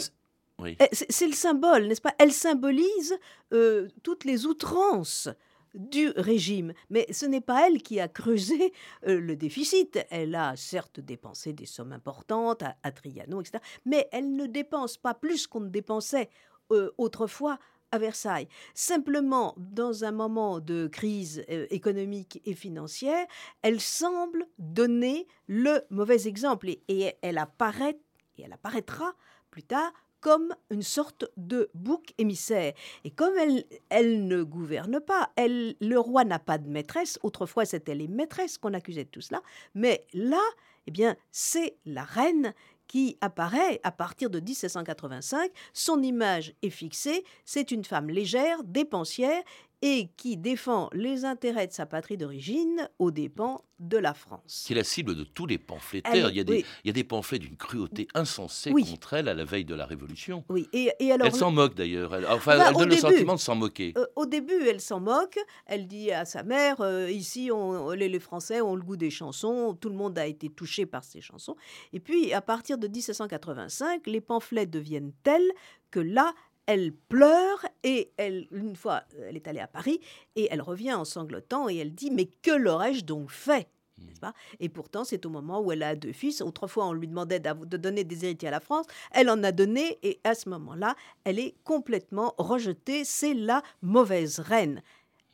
oui. 0.58 0.76
Eh, 0.80 0.88
C'est 0.92 1.10
c'est 1.10 1.26
le 1.26 1.34
symbole, 1.34 1.86
n'est-ce 1.86 2.00
pas? 2.00 2.14
Elle 2.18 2.32
symbolise 2.32 3.18
euh, 3.52 3.88
toutes 4.02 4.24
les 4.24 4.46
outrances 4.46 5.28
du 5.74 6.10
régime. 6.16 6.72
Mais 6.90 7.06
ce 7.12 7.26
n'est 7.26 7.40
pas 7.40 7.66
elle 7.66 7.82
qui 7.82 8.00
a 8.00 8.08
creusé 8.08 8.72
euh, 9.06 9.20
le 9.20 9.36
déficit. 9.36 9.98
Elle 10.10 10.34
a 10.34 10.56
certes 10.56 11.00
dépensé 11.00 11.52
des 11.52 11.66
sommes 11.66 11.92
importantes 11.92 12.62
à, 12.62 12.76
à 12.82 12.92
Trianon, 12.92 13.40
etc. 13.40 13.62
Mais 13.84 14.08
elle 14.12 14.34
ne 14.34 14.46
dépense 14.46 14.96
pas 14.96 15.14
plus 15.14 15.46
qu'on 15.46 15.60
ne 15.60 15.68
dépensait 15.68 16.28
euh, 16.72 16.90
autrefois 16.98 17.58
à 17.92 17.98
Versailles. 17.98 18.48
Simplement, 18.74 19.54
dans 19.56 20.04
un 20.04 20.10
moment 20.10 20.60
de 20.60 20.88
crise 20.88 21.44
euh, 21.50 21.66
économique 21.70 22.40
et 22.44 22.54
financière, 22.54 23.26
elle 23.62 23.80
semble 23.80 24.46
donner 24.58 25.26
le 25.46 25.82
mauvais 25.90 26.26
exemple. 26.26 26.68
Et, 26.88 27.14
elle 27.22 27.38
apparaît, 27.38 27.98
et 28.38 28.42
elle 28.42 28.52
apparaîtra 28.52 29.14
plus 29.50 29.62
tard 29.62 29.92
comme 30.26 30.56
une 30.70 30.82
sorte 30.82 31.24
de 31.36 31.70
bouc 31.72 32.12
émissaire. 32.18 32.72
Et 33.04 33.12
comme 33.12 33.38
elle, 33.38 33.64
elle 33.90 34.26
ne 34.26 34.42
gouverne 34.42 34.98
pas, 34.98 35.30
elle, 35.36 35.76
le 35.80 36.00
roi 36.00 36.24
n'a 36.24 36.40
pas 36.40 36.58
de 36.58 36.68
maîtresse, 36.68 37.16
autrefois 37.22 37.64
c'était 37.64 37.94
les 37.94 38.08
maîtresses 38.08 38.58
qu'on 38.58 38.74
accusait 38.74 39.04
de 39.04 39.08
tout 39.08 39.20
cela, 39.20 39.40
mais 39.76 40.04
là, 40.14 40.42
eh 40.88 40.90
bien, 40.90 41.14
c'est 41.30 41.76
la 41.84 42.02
reine 42.02 42.54
qui 42.88 43.16
apparaît 43.20 43.80
à 43.84 43.92
partir 43.92 44.28
de 44.28 44.40
1785. 44.40 45.48
Son 45.72 46.02
image 46.02 46.54
est 46.62 46.70
fixée, 46.70 47.22
c'est 47.44 47.70
une 47.70 47.84
femme 47.84 48.08
légère, 48.08 48.64
dépensière, 48.64 49.42
et 49.82 50.08
qui 50.16 50.36
défend 50.36 50.88
les 50.92 51.24
intérêts 51.24 51.66
de 51.66 51.72
sa 51.72 51.84
patrie 51.86 52.16
d'origine 52.16 52.88
aux 52.98 53.10
dépens 53.10 53.62
de 53.78 53.98
la 53.98 54.14
France. 54.14 54.64
Qui 54.66 54.72
est 54.72 54.76
la 54.76 54.84
cible 54.84 55.14
de 55.14 55.22
tous 55.22 55.44
les 55.44 55.58
pamphlétaires. 55.58 56.14
Elle- 56.14 56.30
il, 56.32 56.36
y 56.36 56.40
a 56.40 56.44
des, 56.44 56.52
oui. 56.54 56.64
il 56.82 56.88
y 56.88 56.90
a 56.90 56.94
des 56.94 57.04
pamphlets 57.04 57.38
d'une 57.38 57.56
cruauté 57.56 58.08
insensée 58.14 58.70
Oui. 58.72 58.88
contre 58.90 59.12
elle 59.12 59.28
à 59.28 59.34
la 59.34 59.44
veille 59.44 59.66
de 59.66 59.74
la 59.74 59.84
Révolution. 59.84 60.44
Oui, 60.48 60.66
et, 60.72 60.90
et 60.98 61.12
alors... 61.12 61.26
elle 61.26 61.34
s'en 61.34 61.50
moque 61.50 61.74
d'ailleurs. 61.74 62.14
Elle, 62.14 62.24
enfin, 62.26 62.56
Enfin, 62.56 62.68
elle 62.70 62.74
donne 62.74 62.88
le 62.88 62.96
sentiment 62.96 63.34
de 63.34 63.40
s'en 63.40 63.54
moquer. 63.54 63.92
Euh, 63.98 64.06
au 64.16 64.24
début, 64.24 64.66
elle 64.66 64.80
s'en 64.80 64.98
moque. 65.00 65.38
Elle 65.66 65.86
dit 65.86 66.10
à 66.10 66.24
sa 66.24 66.42
mère 66.42 66.80
euh, 66.80 67.10
Ici, 67.10 67.50
on, 67.52 67.90
les, 67.90 68.08
les 68.08 68.20
Français 68.20 68.62
ont 68.62 68.76
le 68.76 68.82
goût 68.82 68.96
des 68.96 69.10
chansons. 69.10 69.76
Tout 69.78 69.90
le 69.90 69.96
monde 69.96 70.18
a 70.18 70.26
été 70.26 70.48
touché 70.48 70.86
par 70.86 71.04
ces 71.04 71.20
chansons. 71.20 71.56
Et 71.92 72.00
puis, 72.00 72.32
à 72.32 72.40
partir 72.40 72.78
de 72.78 72.88
1785, 72.88 74.06
les 74.06 74.20
pamphlets 74.22 74.66
deviennent 74.66 75.12
tels 75.22 75.50
que 75.90 76.00
là, 76.00 76.34
elle 76.66 76.92
pleure 76.92 77.64
et 77.82 78.12
elle, 78.16 78.46
une 78.50 78.76
fois, 78.76 79.04
elle 79.26 79.36
est 79.36 79.48
allée 79.48 79.60
à 79.60 79.66
Paris 79.66 80.00
et 80.34 80.48
elle 80.50 80.62
revient 80.62 80.94
en 80.94 81.04
sanglotant 81.04 81.68
et 81.68 81.76
elle 81.76 81.94
dit 81.94 82.10
Mais 82.10 82.26
que 82.26 82.50
l'aurais-je 82.50 83.04
donc 83.04 83.30
fait 83.30 83.68
n'est-ce 83.98 84.20
pas? 84.20 84.34
Et 84.60 84.68
pourtant, 84.68 85.04
c'est 85.04 85.24
au 85.24 85.30
moment 85.30 85.60
où 85.60 85.72
elle 85.72 85.82
a 85.82 85.96
deux 85.96 86.12
fils. 86.12 86.42
Autrefois, 86.42 86.86
on 86.86 86.92
lui 86.92 87.08
demandait 87.08 87.40
de 87.40 87.76
donner 87.76 88.04
des 88.04 88.24
héritiers 88.24 88.48
à 88.48 88.50
la 88.50 88.60
France. 88.60 88.86
Elle 89.10 89.30
en 89.30 89.42
a 89.42 89.52
donné 89.52 89.98
et 90.02 90.20
à 90.24 90.34
ce 90.34 90.48
moment-là, 90.50 90.96
elle 91.24 91.38
est 91.38 91.54
complètement 91.64 92.34
rejetée. 92.36 93.04
C'est 93.04 93.34
la 93.34 93.62
mauvaise 93.82 94.38
reine. 94.38 94.82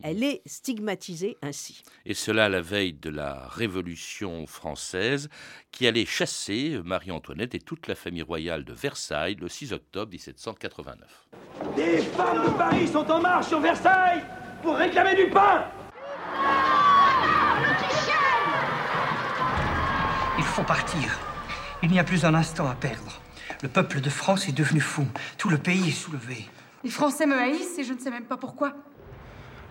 Elle 0.02 0.24
est 0.24 0.42
stigmatisée 0.46 1.36
ainsi. 1.42 1.82
Et 2.04 2.14
cela 2.14 2.46
à 2.46 2.48
la 2.48 2.60
veille 2.60 2.92
de 2.92 3.08
la 3.08 3.46
Révolution 3.48 4.46
française, 4.46 5.28
qui 5.70 5.86
allait 5.86 6.06
chasser 6.06 6.80
Marie-Antoinette 6.84 7.54
et 7.54 7.60
toute 7.60 7.86
la 7.86 7.94
famille 7.94 8.22
royale 8.22 8.64
de 8.64 8.72
Versailles 8.72 9.36
le 9.36 9.48
6 9.48 9.72
octobre 9.72 10.10
1789. 10.10 11.28
Les 11.76 11.98
femmes 11.98 12.44
de 12.44 12.50
Paris 12.50 12.88
sont 12.88 13.08
en 13.10 13.20
marche 13.20 13.48
sur 13.48 13.60
Versailles 13.60 14.24
pour 14.62 14.76
réclamer 14.76 15.14
du 15.14 15.30
pain 15.30 15.64
Il 20.38 20.44
faut 20.44 20.64
partir. 20.64 21.18
Il 21.82 21.90
n'y 21.90 21.98
a 21.98 22.04
plus 22.04 22.24
un 22.24 22.34
instant 22.34 22.68
à 22.68 22.74
perdre. 22.74 23.20
Le 23.62 23.68
peuple 23.68 24.00
de 24.00 24.10
France 24.10 24.48
est 24.48 24.52
devenu 24.52 24.80
fou. 24.80 25.06
Tout 25.38 25.48
le 25.48 25.58
pays 25.58 25.88
est 25.88 25.92
soulevé. 25.92 26.46
Les 26.84 26.90
Français 26.90 27.26
me 27.26 27.36
haïssent 27.36 27.78
et 27.78 27.84
je 27.84 27.92
ne 27.92 27.98
sais 27.98 28.10
même 28.10 28.24
pas 28.24 28.36
pourquoi. 28.36 28.74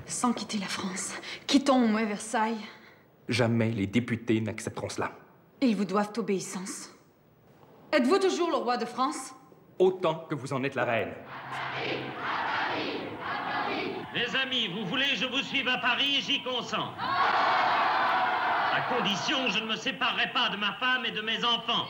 Sans 0.06 0.34
quitter 0.34 0.58
la 0.58 0.68
France, 0.68 1.14
quittons 1.48 1.84
au 1.84 1.88
moins 1.88 2.06
Versailles. 2.06 2.58
Jamais 3.30 3.72
les 3.72 3.88
députés 3.88 4.42
n'accepteront 4.42 4.90
cela. 4.90 5.12
Et 5.62 5.68
ils 5.68 5.76
vous 5.76 5.86
doivent 5.86 6.12
obéissance. 6.18 6.90
Êtes-vous 7.92 8.20
toujours 8.20 8.50
le 8.50 8.58
roi 8.58 8.78
de 8.78 8.86
France? 8.86 9.34
Autant 9.80 10.26
que 10.30 10.36
vous 10.36 10.54
en 10.54 10.64
êtes 10.64 10.76
la 10.76 10.86
reine. 10.86 11.14
Les 14.14 14.36
amis, 14.36 14.68
vous 14.68 14.86
voulez 14.86 15.08
que 15.10 15.16
je 15.16 15.26
vous 15.26 15.42
suive 15.42 15.68
à 15.70 15.78
Paris, 15.78 16.22
j'y 16.22 16.44
consens. 16.44 16.94
À 17.00 18.82
condition 18.94 19.46
que 19.46 19.52
je 19.52 19.60
ne 19.60 19.68
me 19.68 19.76
séparerai 19.76 20.32
pas 20.34 20.50
de 20.50 20.58
ma 20.58 20.74
femme 20.74 21.06
et 21.06 21.12
de 21.12 21.22
mes 21.22 21.44
enfants. 21.44 21.88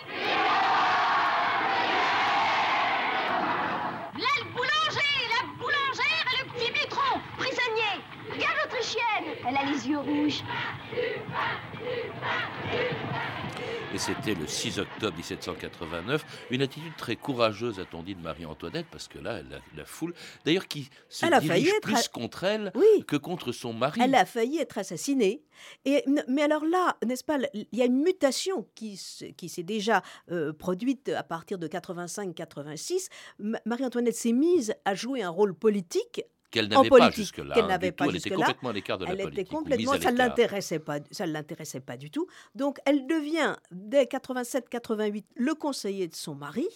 Là, 4.13 4.27
le 4.39 4.43
boulanger, 4.53 4.70
elle 9.47 9.57
a 9.57 9.65
les 9.71 9.87
yeux 9.87 9.99
rouges. 9.99 10.43
Et 13.93 13.97
c'était 13.97 14.35
le 14.35 14.47
6 14.47 14.79
octobre 14.79 15.17
1789. 15.17 16.47
Une 16.49 16.61
attitude 16.61 16.95
très 16.97 17.17
courageuse, 17.17 17.77
a-t-on 17.81 18.03
dit, 18.03 18.15
de 18.15 18.21
Marie-Antoinette, 18.21 18.85
parce 18.89 19.09
que 19.09 19.19
là, 19.19 19.41
la, 19.43 19.57
la 19.75 19.83
foule, 19.83 20.13
d'ailleurs, 20.45 20.67
qui 20.69 20.89
se 21.09 21.25
Elle 21.25 21.33
a 21.33 21.41
dirige 21.41 21.51
failli 21.65 21.67
être 21.75 21.81
plus 21.81 22.07
contre 22.07 22.45
elle 22.45 22.71
Oui. 22.75 23.03
que 23.05 23.17
contre 23.17 23.51
son 23.51 23.73
mari. 23.73 23.99
Elle 24.01 24.15
a 24.15 24.25
failli 24.25 24.59
être 24.59 24.77
assassinée. 24.77 25.43
Et, 25.83 26.05
mais 26.29 26.41
alors 26.43 26.63
là, 26.63 26.95
n'est-ce 27.05 27.25
pas, 27.25 27.37
il 27.53 27.67
y 27.73 27.81
a 27.81 27.85
une 27.85 28.01
mutation 28.01 28.65
qui, 28.75 28.95
se- 28.95 29.25
qui 29.25 29.49
s'est 29.49 29.63
déjà 29.63 30.01
euh, 30.31 30.53
produite 30.53 31.09
à 31.09 31.23
partir 31.23 31.57
de 31.57 31.67
85-86. 31.67 33.09
Ma- 33.39 33.59
Marie-Antoinette 33.65 34.15
s'est 34.15 34.31
mise 34.31 34.73
à 34.85 34.95
jouer 34.95 35.21
un 35.21 35.29
rôle 35.29 35.53
politique. 35.53 36.23
Qu'elle 36.51 36.67
n'avait 36.67 36.89
pas 36.89 37.09
jusque-là, 37.11 37.55
qu'elle 37.55 37.67
n'avait 37.67 37.87
du 37.87 37.93
pas 37.93 38.05
tout. 38.05 38.11
Elle 38.11 38.17
était 38.17 38.29
complètement 38.29 38.69
à 38.69 38.73
l'écart 38.73 38.97
de 38.97 39.05
la 39.05 39.11
Elle 39.11 39.21
politique, 39.21 39.39
était 39.39 39.49
complètement, 39.49 39.93
ça 39.99 40.11
ne 40.11 40.17
l'intéressait 40.17 40.79
pas, 40.79 40.99
ça 41.09 41.25
ne 41.25 41.31
l'intéressait 41.31 41.79
pas 41.79 41.95
du 41.95 42.11
tout. 42.11 42.27
Donc 42.55 42.79
elle 42.85 43.07
devient 43.07 43.55
dès 43.71 44.03
87-88 44.03 45.23
le 45.35 45.55
conseiller 45.55 46.09
de 46.09 46.15
son 46.15 46.35
mari, 46.35 46.67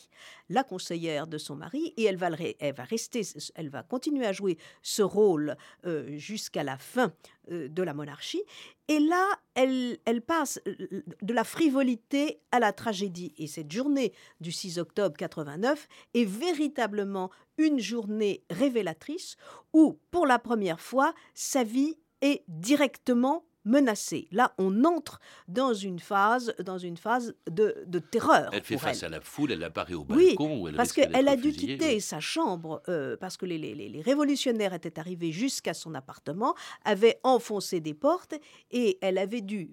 la 0.49 0.63
conseillère 0.63 1.27
de 1.27 1.37
son 1.37 1.55
mari, 1.55 1.93
et 1.97 2.03
elle 2.03 2.17
va, 2.17 2.29
rester, 2.29 3.21
elle 3.55 3.69
va 3.69 3.83
continuer 3.83 4.25
à 4.25 4.33
jouer 4.33 4.57
ce 4.81 5.01
rôle 5.01 5.55
euh, 5.85 6.17
jusqu'à 6.17 6.63
la 6.63 6.77
fin 6.77 7.13
euh, 7.51 7.67
de 7.67 7.83
la 7.83 7.93
monarchie. 7.93 8.43
Et 8.87 8.99
là, 8.99 9.25
elle, 9.55 9.97
elle 10.05 10.21
passe 10.21 10.59
euh, 10.67 11.03
de 11.21 11.33
la 11.33 11.43
frivolité 11.43 12.41
à 12.51 12.59
la 12.59 12.73
tragédie. 12.73 13.33
Et 13.37 13.47
cette 13.47 13.71
journée 13.71 14.13
du 14.39 14.51
6 14.51 14.77
octobre 14.79 15.15
89 15.17 15.87
est 16.13 16.25
véritablement 16.25 17.31
une 17.57 17.79
journée 17.79 18.43
révélatrice 18.49 19.37
où, 19.73 19.99
pour 20.11 20.27
la 20.27 20.39
première 20.39 20.79
fois, 20.79 21.13
sa 21.33 21.63
vie 21.63 21.97
est 22.21 22.43
directement 22.47 23.45
menacée. 23.65 24.27
Là, 24.31 24.53
on 24.57 24.83
entre 24.85 25.19
dans 25.47 25.73
une 25.73 25.99
phase, 25.99 26.53
dans 26.63 26.77
une 26.77 26.97
phase 26.97 27.35
de, 27.49 27.75
de 27.87 27.99
terreur. 27.99 28.49
Elle 28.53 28.63
fait 28.63 28.77
face 28.77 29.03
elle. 29.03 29.13
à 29.13 29.17
la 29.17 29.21
foule, 29.21 29.51
elle 29.51 29.63
apparaît 29.63 29.93
au 29.95 30.05
Oui, 30.09 30.35
balcon 30.37 30.67
elle 30.67 30.75
parce 30.75 30.93
qu'elle 30.93 31.27
a 31.27 31.35
dû 31.35 31.51
fusillée, 31.51 31.73
quitter 31.73 31.95
oui. 31.95 32.01
sa 32.01 32.19
chambre 32.19 32.81
euh, 32.87 33.17
parce 33.17 33.37
que 33.37 33.45
les, 33.45 33.57
les- 33.57 33.75
les- 33.75 33.89
les 33.89 34.01
révolutionnaires 34.01 34.73
étaient 34.73 34.99
arrivés 34.99 35.31
jusqu'à 35.31 35.73
son 35.73 35.93
appartement, 35.95 36.55
avaient 36.83 37.19
enfoncé 37.23 37.79
des 37.81 37.93
portes 37.93 38.35
et 38.71 38.97
elle 39.01 39.17
avait 39.17 39.41
dû 39.41 39.69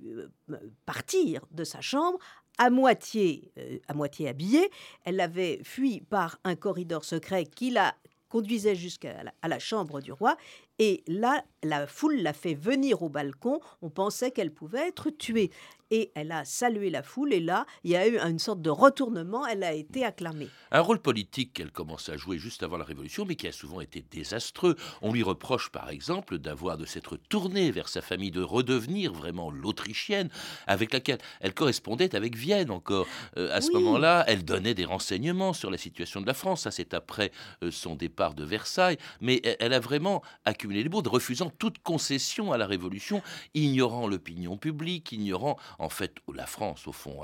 euh, 0.51 0.57
partir 0.87 1.45
de 1.51 1.65
sa 1.65 1.81
chambre 1.81 2.19
à 2.59 2.71
moitié, 2.71 3.51
euh, 3.59 3.79
à 3.89 3.95
moitié 3.95 4.29
habillée. 4.29 4.71
Elle 5.05 5.21
avait 5.21 5.61
fui 5.65 6.01
par 6.03 6.39
un 6.45 6.55
corridor 6.55 7.05
secret 7.05 7.45
qui 7.47 7.71
la 7.71 7.95
conduisait 8.29 8.75
jusqu'à 8.75 9.25
la 9.47 9.59
chambre 9.59 10.01
du 10.01 10.11
roi. 10.13 10.37
Et 10.79 11.05
là, 11.07 11.45
la 11.63 11.87
foule 11.87 12.17
l'a 12.17 12.33
fait 12.33 12.55
venir 12.55 13.03
au 13.03 13.09
balcon. 13.09 13.61
On 13.83 13.91
pensait 13.91 14.31
qu'elle 14.31 14.53
pouvait 14.53 14.89
être 14.89 15.11
tuée. 15.11 15.51
Et 15.95 16.11
elle 16.15 16.33
a 16.33 16.47
salué 16.47 16.89
la 16.89 17.03
foule. 17.03 17.35
Et 17.35 17.41
là, 17.41 17.67
il 17.85 17.91
y 17.91 17.97
a 17.97 18.09
eu 18.09 18.19
une 18.19 18.39
sorte 18.39 18.63
de 18.63 18.71
retournement. 18.71 19.47
Elle 19.47 19.63
a 19.63 19.75
été 19.75 20.07
acclamée. 20.07 20.49
Un 20.71 20.81
rôle 20.81 20.99
politique 21.01 21.53
qu'elle 21.53 21.71
commence 21.71 22.09
à 22.09 22.17
jouer 22.17 22.39
juste 22.39 22.63
avant 22.63 22.79
la 22.79 22.85
Révolution, 22.85 23.27
mais 23.27 23.35
qui 23.37 23.47
a 23.47 23.53
souvent 23.53 23.83
été 23.83 24.03
désastreux. 24.11 24.75
On 25.03 25.13
lui 25.13 25.23
reproche 25.23 25.69
par 25.71 25.91
exemple 25.91 26.39
d'avoir 26.39 26.79
de 26.79 26.87
s'être 26.87 27.19
tournée 27.29 27.71
vers 27.71 27.91
sa 27.91 28.01
famille, 28.01 28.31
de 28.31 28.41
redevenir 28.41 29.13
vraiment 29.13 29.51
l'Autrichienne, 29.51 30.31
avec 30.67 30.95
laquelle 30.95 31.19
elle 31.41 31.53
correspondait 31.53 32.17
avec 32.17 32.37
Vienne 32.37 32.71
encore. 32.71 33.07
Euh, 33.37 33.55
à 33.55 33.61
ce 33.61 33.69
Oui. 33.69 33.75
moment-là, 33.83 34.25
elle 34.29 34.47
donnait 34.47 34.73
des 34.75 34.87
renseignements 34.87 35.53
sur 35.53 35.71
la 35.71 35.77
situation 35.77 36.23
de 36.23 36.27
la 36.27 36.35
France. 36.35 36.63
Ça, 36.63 36.71
c'est 36.71 36.95
après 36.95 37.33
euh, 37.63 37.71
son 37.71 37.97
départ 37.97 38.33
de 38.33 38.45
Versailles. 38.45 38.97
Mais 39.21 39.43
elle, 39.45 39.57
elle 39.61 39.73
a 39.75 39.81
vraiment 39.81 40.23
accumulé 40.62 40.85
les 40.85 40.88
bourdes, 40.88 41.09
refusant 41.09 41.51
toute 41.51 41.81
concession 41.81 42.53
à 42.53 42.57
la 42.57 42.66
Révolution, 42.66 43.20
ignorant 43.55 44.07
l'opinion 44.07 44.57
publique, 44.57 45.11
ignorant 45.11 45.57
en 45.81 45.88
fait 45.88 46.14
la 46.33 46.46
France, 46.46 46.87
au 46.87 46.92
fond. 46.92 47.22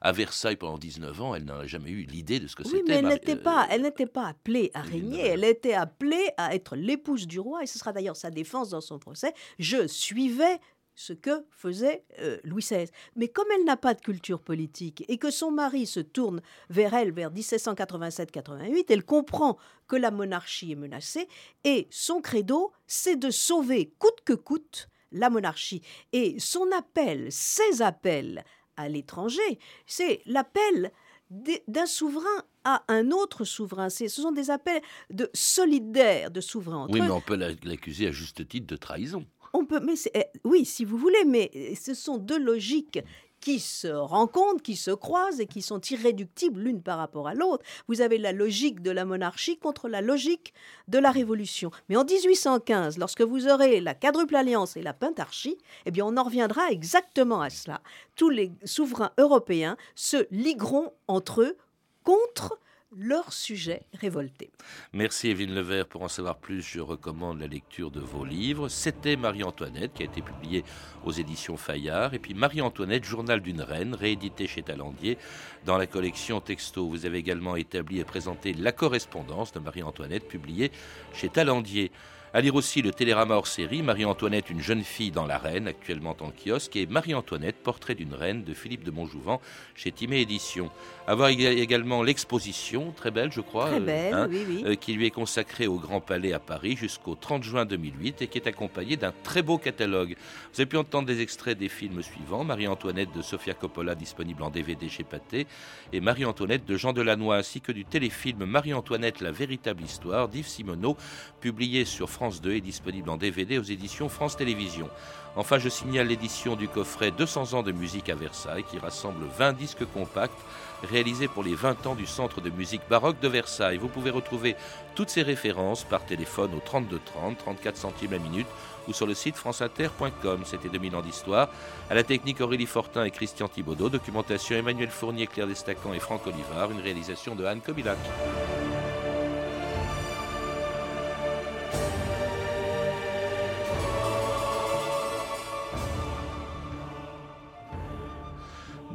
À, 0.00 0.12
Versailles, 0.12 0.56
pendant 0.56 0.78
19 0.78 1.20
ans, 1.20 1.34
elle 1.34 1.44
n'a 1.44 1.66
jamais 1.66 1.90
eu 1.90 2.04
l'idée 2.04 2.40
de 2.40 2.46
ce 2.46 2.56
que 2.56 2.62
Oui, 2.62 2.70
c'était. 2.70 2.82
mais 2.88 2.94
elle 2.94 3.08
n'était 3.08 3.34
euh, 3.34 3.42
pas, 3.42 3.66
elle 3.70 3.82
n'était 3.82 4.06
pas 4.06 4.26
appelée 4.26 4.70
à 4.72 4.80
régner. 4.80 5.20
Elle 5.20 5.44
était 5.44 5.74
appelée 5.74 6.30
à 6.38 6.54
être 6.54 6.74
l'épouse 6.76 7.26
du 7.26 7.38
roi, 7.38 7.62
et 7.62 7.66
ce 7.66 7.78
sera 7.78 7.92
d'ailleurs 7.92 8.16
sa 8.16 8.30
défense 8.30 8.70
dans 8.70 8.80
son 8.80 8.98
procès. 8.98 9.34
Je 9.58 9.86
suivais 9.86 10.58
ce 10.94 11.12
que 11.12 11.44
faisait 11.50 12.04
euh, 12.20 12.38
Louis 12.44 12.62
XVI. 12.62 12.86
Mais 13.16 13.28
comme 13.28 13.46
elle 13.54 13.64
n'a 13.64 13.76
pas 13.76 13.94
de 13.94 14.00
culture 14.00 14.40
politique 14.40 15.04
et 15.08 15.18
que 15.18 15.30
son 15.30 15.50
mari 15.50 15.86
se 15.86 16.00
tourne 16.00 16.42
vers 16.70 16.94
elle 16.94 17.12
vers 17.12 17.30
1787-88, 17.32 18.84
elle 18.88 19.04
comprend 19.04 19.58
que 19.88 19.96
la 19.96 20.10
monarchie 20.10 20.72
est 20.72 20.76
menacée 20.76 21.28
et 21.64 21.88
son 21.90 22.20
credo, 22.20 22.72
c'est 22.86 23.16
de 23.16 23.30
sauver 23.30 23.92
coûte 23.98 24.20
que 24.24 24.32
coûte 24.34 24.88
la 25.12 25.30
monarchie. 25.30 25.82
Et 26.12 26.38
son 26.38 26.70
appel, 26.72 27.30
ses 27.30 27.82
appels 27.82 28.44
à 28.76 28.88
l'étranger, 28.88 29.58
c'est 29.86 30.22
l'appel 30.26 30.90
d'un 31.30 31.86
souverain 31.86 32.44
à 32.64 32.84
un 32.88 33.10
autre 33.10 33.44
souverain. 33.44 33.88
C'est- 33.88 34.08
Ce 34.08 34.20
sont 34.22 34.32
des 34.32 34.50
appels 34.50 34.82
de 35.10 35.30
solidaires 35.34 36.30
de 36.30 36.40
souverains 36.40 36.84
entre 36.84 36.92
Oui, 36.94 37.00
mais 37.00 37.10
on 37.10 37.20
peut 37.20 37.36
la- 37.36 37.52
l'accuser 37.62 38.06
à 38.08 38.12
juste 38.12 38.46
titre 38.46 38.66
de 38.66 38.76
trahison. 38.76 39.24
On 39.52 39.64
peut, 39.66 39.80
mais 39.80 39.94
eh, 40.14 40.24
oui, 40.44 40.64
si 40.64 40.84
vous 40.84 40.96
voulez, 40.96 41.24
mais 41.26 41.50
eh, 41.52 41.74
ce 41.74 41.94
sont 41.94 42.16
deux 42.16 42.38
logiques 42.38 43.00
qui 43.42 43.58
se 43.58 43.88
rencontrent, 43.88 44.62
qui 44.62 44.76
se 44.76 44.92
croisent 44.92 45.40
et 45.40 45.46
qui 45.46 45.62
sont 45.62 45.80
irréductibles 45.80 46.60
l'une 46.60 46.80
par 46.80 46.96
rapport 46.96 47.26
à 47.26 47.34
l'autre. 47.34 47.64
Vous 47.88 48.00
avez 48.00 48.16
la 48.16 48.32
logique 48.32 48.82
de 48.82 48.90
la 48.92 49.04
monarchie 49.04 49.58
contre 49.58 49.88
la 49.88 50.00
logique 50.00 50.54
de 50.88 50.98
la 50.98 51.10
révolution. 51.10 51.70
Mais 51.88 51.96
en 51.96 52.04
1815, 52.04 52.98
lorsque 52.98 53.20
vous 53.20 53.48
aurez 53.48 53.80
la 53.80 53.94
quadruple 53.94 54.36
alliance 54.36 54.76
et 54.76 54.82
la 54.82 54.94
pentarchie, 54.94 55.58
eh 55.86 55.90
bien, 55.90 56.06
on 56.06 56.16
en 56.16 56.22
reviendra 56.22 56.70
exactement 56.70 57.40
à 57.40 57.50
cela. 57.50 57.82
Tous 58.14 58.30
les 58.30 58.52
souverains 58.64 59.10
européens 59.18 59.76
se 59.96 60.28
ligueront 60.30 60.92
entre 61.08 61.42
eux 61.42 61.56
contre 62.04 62.58
leurs 62.96 63.32
sujets 63.32 63.82
révoltés. 63.94 64.50
Merci 64.92 65.28
Evelyne 65.28 65.54
Levert. 65.54 65.86
Pour 65.86 66.02
en 66.02 66.08
savoir 66.08 66.36
plus, 66.36 66.62
je 66.62 66.80
recommande 66.80 67.40
la 67.40 67.46
lecture 67.46 67.90
de 67.90 68.00
vos 68.00 68.24
livres. 68.24 68.68
C'était 68.68 69.16
Marie-Antoinette, 69.16 69.94
qui 69.94 70.02
a 70.02 70.06
été 70.06 70.22
publié 70.22 70.64
aux 71.04 71.12
éditions 71.12 71.56
Fayard. 71.56 72.14
Et 72.14 72.18
puis 72.18 72.34
Marie-Antoinette, 72.34 73.04
Journal 73.04 73.40
d'une 73.40 73.62
reine, 73.62 73.94
réédité 73.94 74.46
chez 74.46 74.62
Talandier 74.62 75.18
dans 75.64 75.78
la 75.78 75.86
collection 75.86 76.40
Texto. 76.40 76.88
Vous 76.88 77.06
avez 77.06 77.18
également 77.18 77.56
établi 77.56 78.00
et 78.00 78.04
présenté 78.04 78.52
La 78.52 78.72
correspondance 78.72 79.52
de 79.52 79.60
Marie-Antoinette, 79.60 80.28
publiée 80.28 80.70
chez 81.14 81.28
Talandier. 81.28 81.90
À 82.34 82.40
lire 82.40 82.54
aussi 82.54 82.80
le 82.80 82.92
Télérama 82.92 83.34
hors 83.34 83.46
série, 83.46 83.82
Marie-Antoinette, 83.82 84.48
une 84.48 84.62
jeune 84.62 84.84
fille 84.84 85.10
dans 85.10 85.26
la 85.26 85.36
reine, 85.36 85.68
actuellement 85.68 86.16
en 86.20 86.30
kiosque, 86.30 86.76
et 86.76 86.86
Marie-Antoinette, 86.86 87.56
portrait 87.62 87.94
d'une 87.94 88.14
reine 88.14 88.42
de 88.42 88.54
Philippe 88.54 88.84
de 88.84 88.90
Montjouvent 88.90 89.38
chez 89.74 89.92
Timé 89.92 90.22
Édition. 90.22 90.70
Avoir 91.06 91.28
ég- 91.28 91.58
également 91.58 92.02
l'exposition, 92.02 92.90
très 92.92 93.10
belle 93.10 93.30
je 93.32 93.42
crois, 93.42 93.66
Très 93.68 93.80
belle, 93.80 94.28
oui, 94.30 94.46
oui. 94.48 94.62
euh, 94.66 94.74
qui 94.76 94.94
lui 94.94 95.04
est 95.04 95.10
consacrée 95.10 95.66
au 95.66 95.76
Grand 95.78 96.00
Palais 96.00 96.32
à 96.32 96.38
Paris 96.38 96.74
jusqu'au 96.74 97.16
30 97.16 97.42
juin 97.42 97.66
2008 97.66 98.22
et 98.22 98.28
qui 98.28 98.38
est 98.38 98.46
accompagnée 98.46 98.96
d'un 98.96 99.12
très 99.22 99.42
beau 99.42 99.58
catalogue. 99.58 100.16
Vous 100.54 100.60
avez 100.62 100.66
pu 100.66 100.78
entendre 100.78 101.06
des 101.08 101.20
extraits 101.20 101.58
des 101.58 101.68
films 101.68 102.00
suivants 102.02 102.44
Marie-Antoinette 102.44 103.12
de 103.14 103.20
Sofia 103.20 103.52
Coppola, 103.52 103.94
disponible 103.94 104.42
en 104.42 104.48
DVD 104.48 104.88
chez 104.88 105.04
Pathé, 105.04 105.46
et 105.92 106.00
Marie-Antoinette 106.00 106.64
de 106.64 106.78
Jean 106.78 106.94
Delannoy, 106.94 107.36
ainsi 107.36 107.60
que 107.60 107.72
du 107.72 107.84
téléfilm 107.84 108.46
Marie-Antoinette, 108.46 109.20
la 109.20 109.32
véritable 109.32 109.82
histoire 109.82 110.28
d'Yves 110.28 110.46
Simoneau, 110.48 110.96
publié 111.42 111.84
sur 111.84 112.08
France 112.08 112.20
2 112.30 112.54
et 112.54 112.60
disponible 112.60 113.10
en 113.10 113.16
DVD 113.16 113.58
aux 113.58 113.62
éditions 113.62 114.08
France 114.08 114.36
Télévisions. 114.36 114.88
Enfin, 115.34 115.58
je 115.58 115.68
signale 115.68 116.08
l'édition 116.08 116.56
du 116.56 116.68
coffret 116.68 117.10
200 117.10 117.54
ans 117.54 117.62
de 117.62 117.72
musique 117.72 118.10
à 118.10 118.14
Versailles 118.14 118.64
qui 118.70 118.78
rassemble 118.78 119.24
20 119.38 119.54
disques 119.54 119.86
compacts 119.86 120.38
réalisés 120.82 121.28
pour 121.28 121.42
les 121.42 121.54
20 121.54 121.86
ans 121.86 121.94
du 121.94 122.06
Centre 122.06 122.40
de 122.40 122.50
musique 122.50 122.82
baroque 122.90 123.18
de 123.20 123.28
Versailles. 123.28 123.78
Vous 123.78 123.88
pouvez 123.88 124.10
retrouver 124.10 124.56
toutes 124.94 125.10
ces 125.10 125.22
références 125.22 125.84
par 125.84 126.04
téléphone 126.04 126.52
au 126.54 126.60
32 126.60 127.00
30, 127.04 127.38
34 127.38 127.76
centimes 127.76 128.12
la 128.12 128.18
minute 128.18 128.46
ou 128.88 128.92
sur 128.92 129.06
le 129.06 129.14
site 129.14 129.36
franceinter.com. 129.36 130.42
C'était 130.44 130.68
2000 130.68 130.96
ans 130.96 131.02
d'histoire. 131.02 131.48
À 131.88 131.94
la 131.94 132.02
technique 132.02 132.40
Aurélie 132.40 132.66
Fortin 132.66 133.04
et 133.04 133.10
Christian 133.10 133.48
Thibaudot. 133.48 133.88
Documentation 133.88 134.56
Emmanuel 134.56 134.90
Fournier, 134.90 135.26
Claire 135.26 135.46
Destacan 135.46 135.94
et 135.94 136.00
Franck 136.00 136.26
Olivard. 136.26 136.70
Une 136.70 136.80
réalisation 136.80 137.34
de 137.34 137.44
Anne 137.44 137.60
Kobilac. 137.60 137.98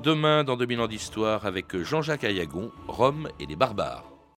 Demain, 0.07 0.45
dans 0.45 0.55
2000 0.55 0.79
ans 0.79 0.87
d'histoire, 0.87 1.45
avec 1.45 1.75
Jean-Jacques 1.83 2.23
Ayagon, 2.23 2.71
Rome 2.87 3.27
et 3.41 3.45
les 3.45 3.57
barbares. 3.57 4.16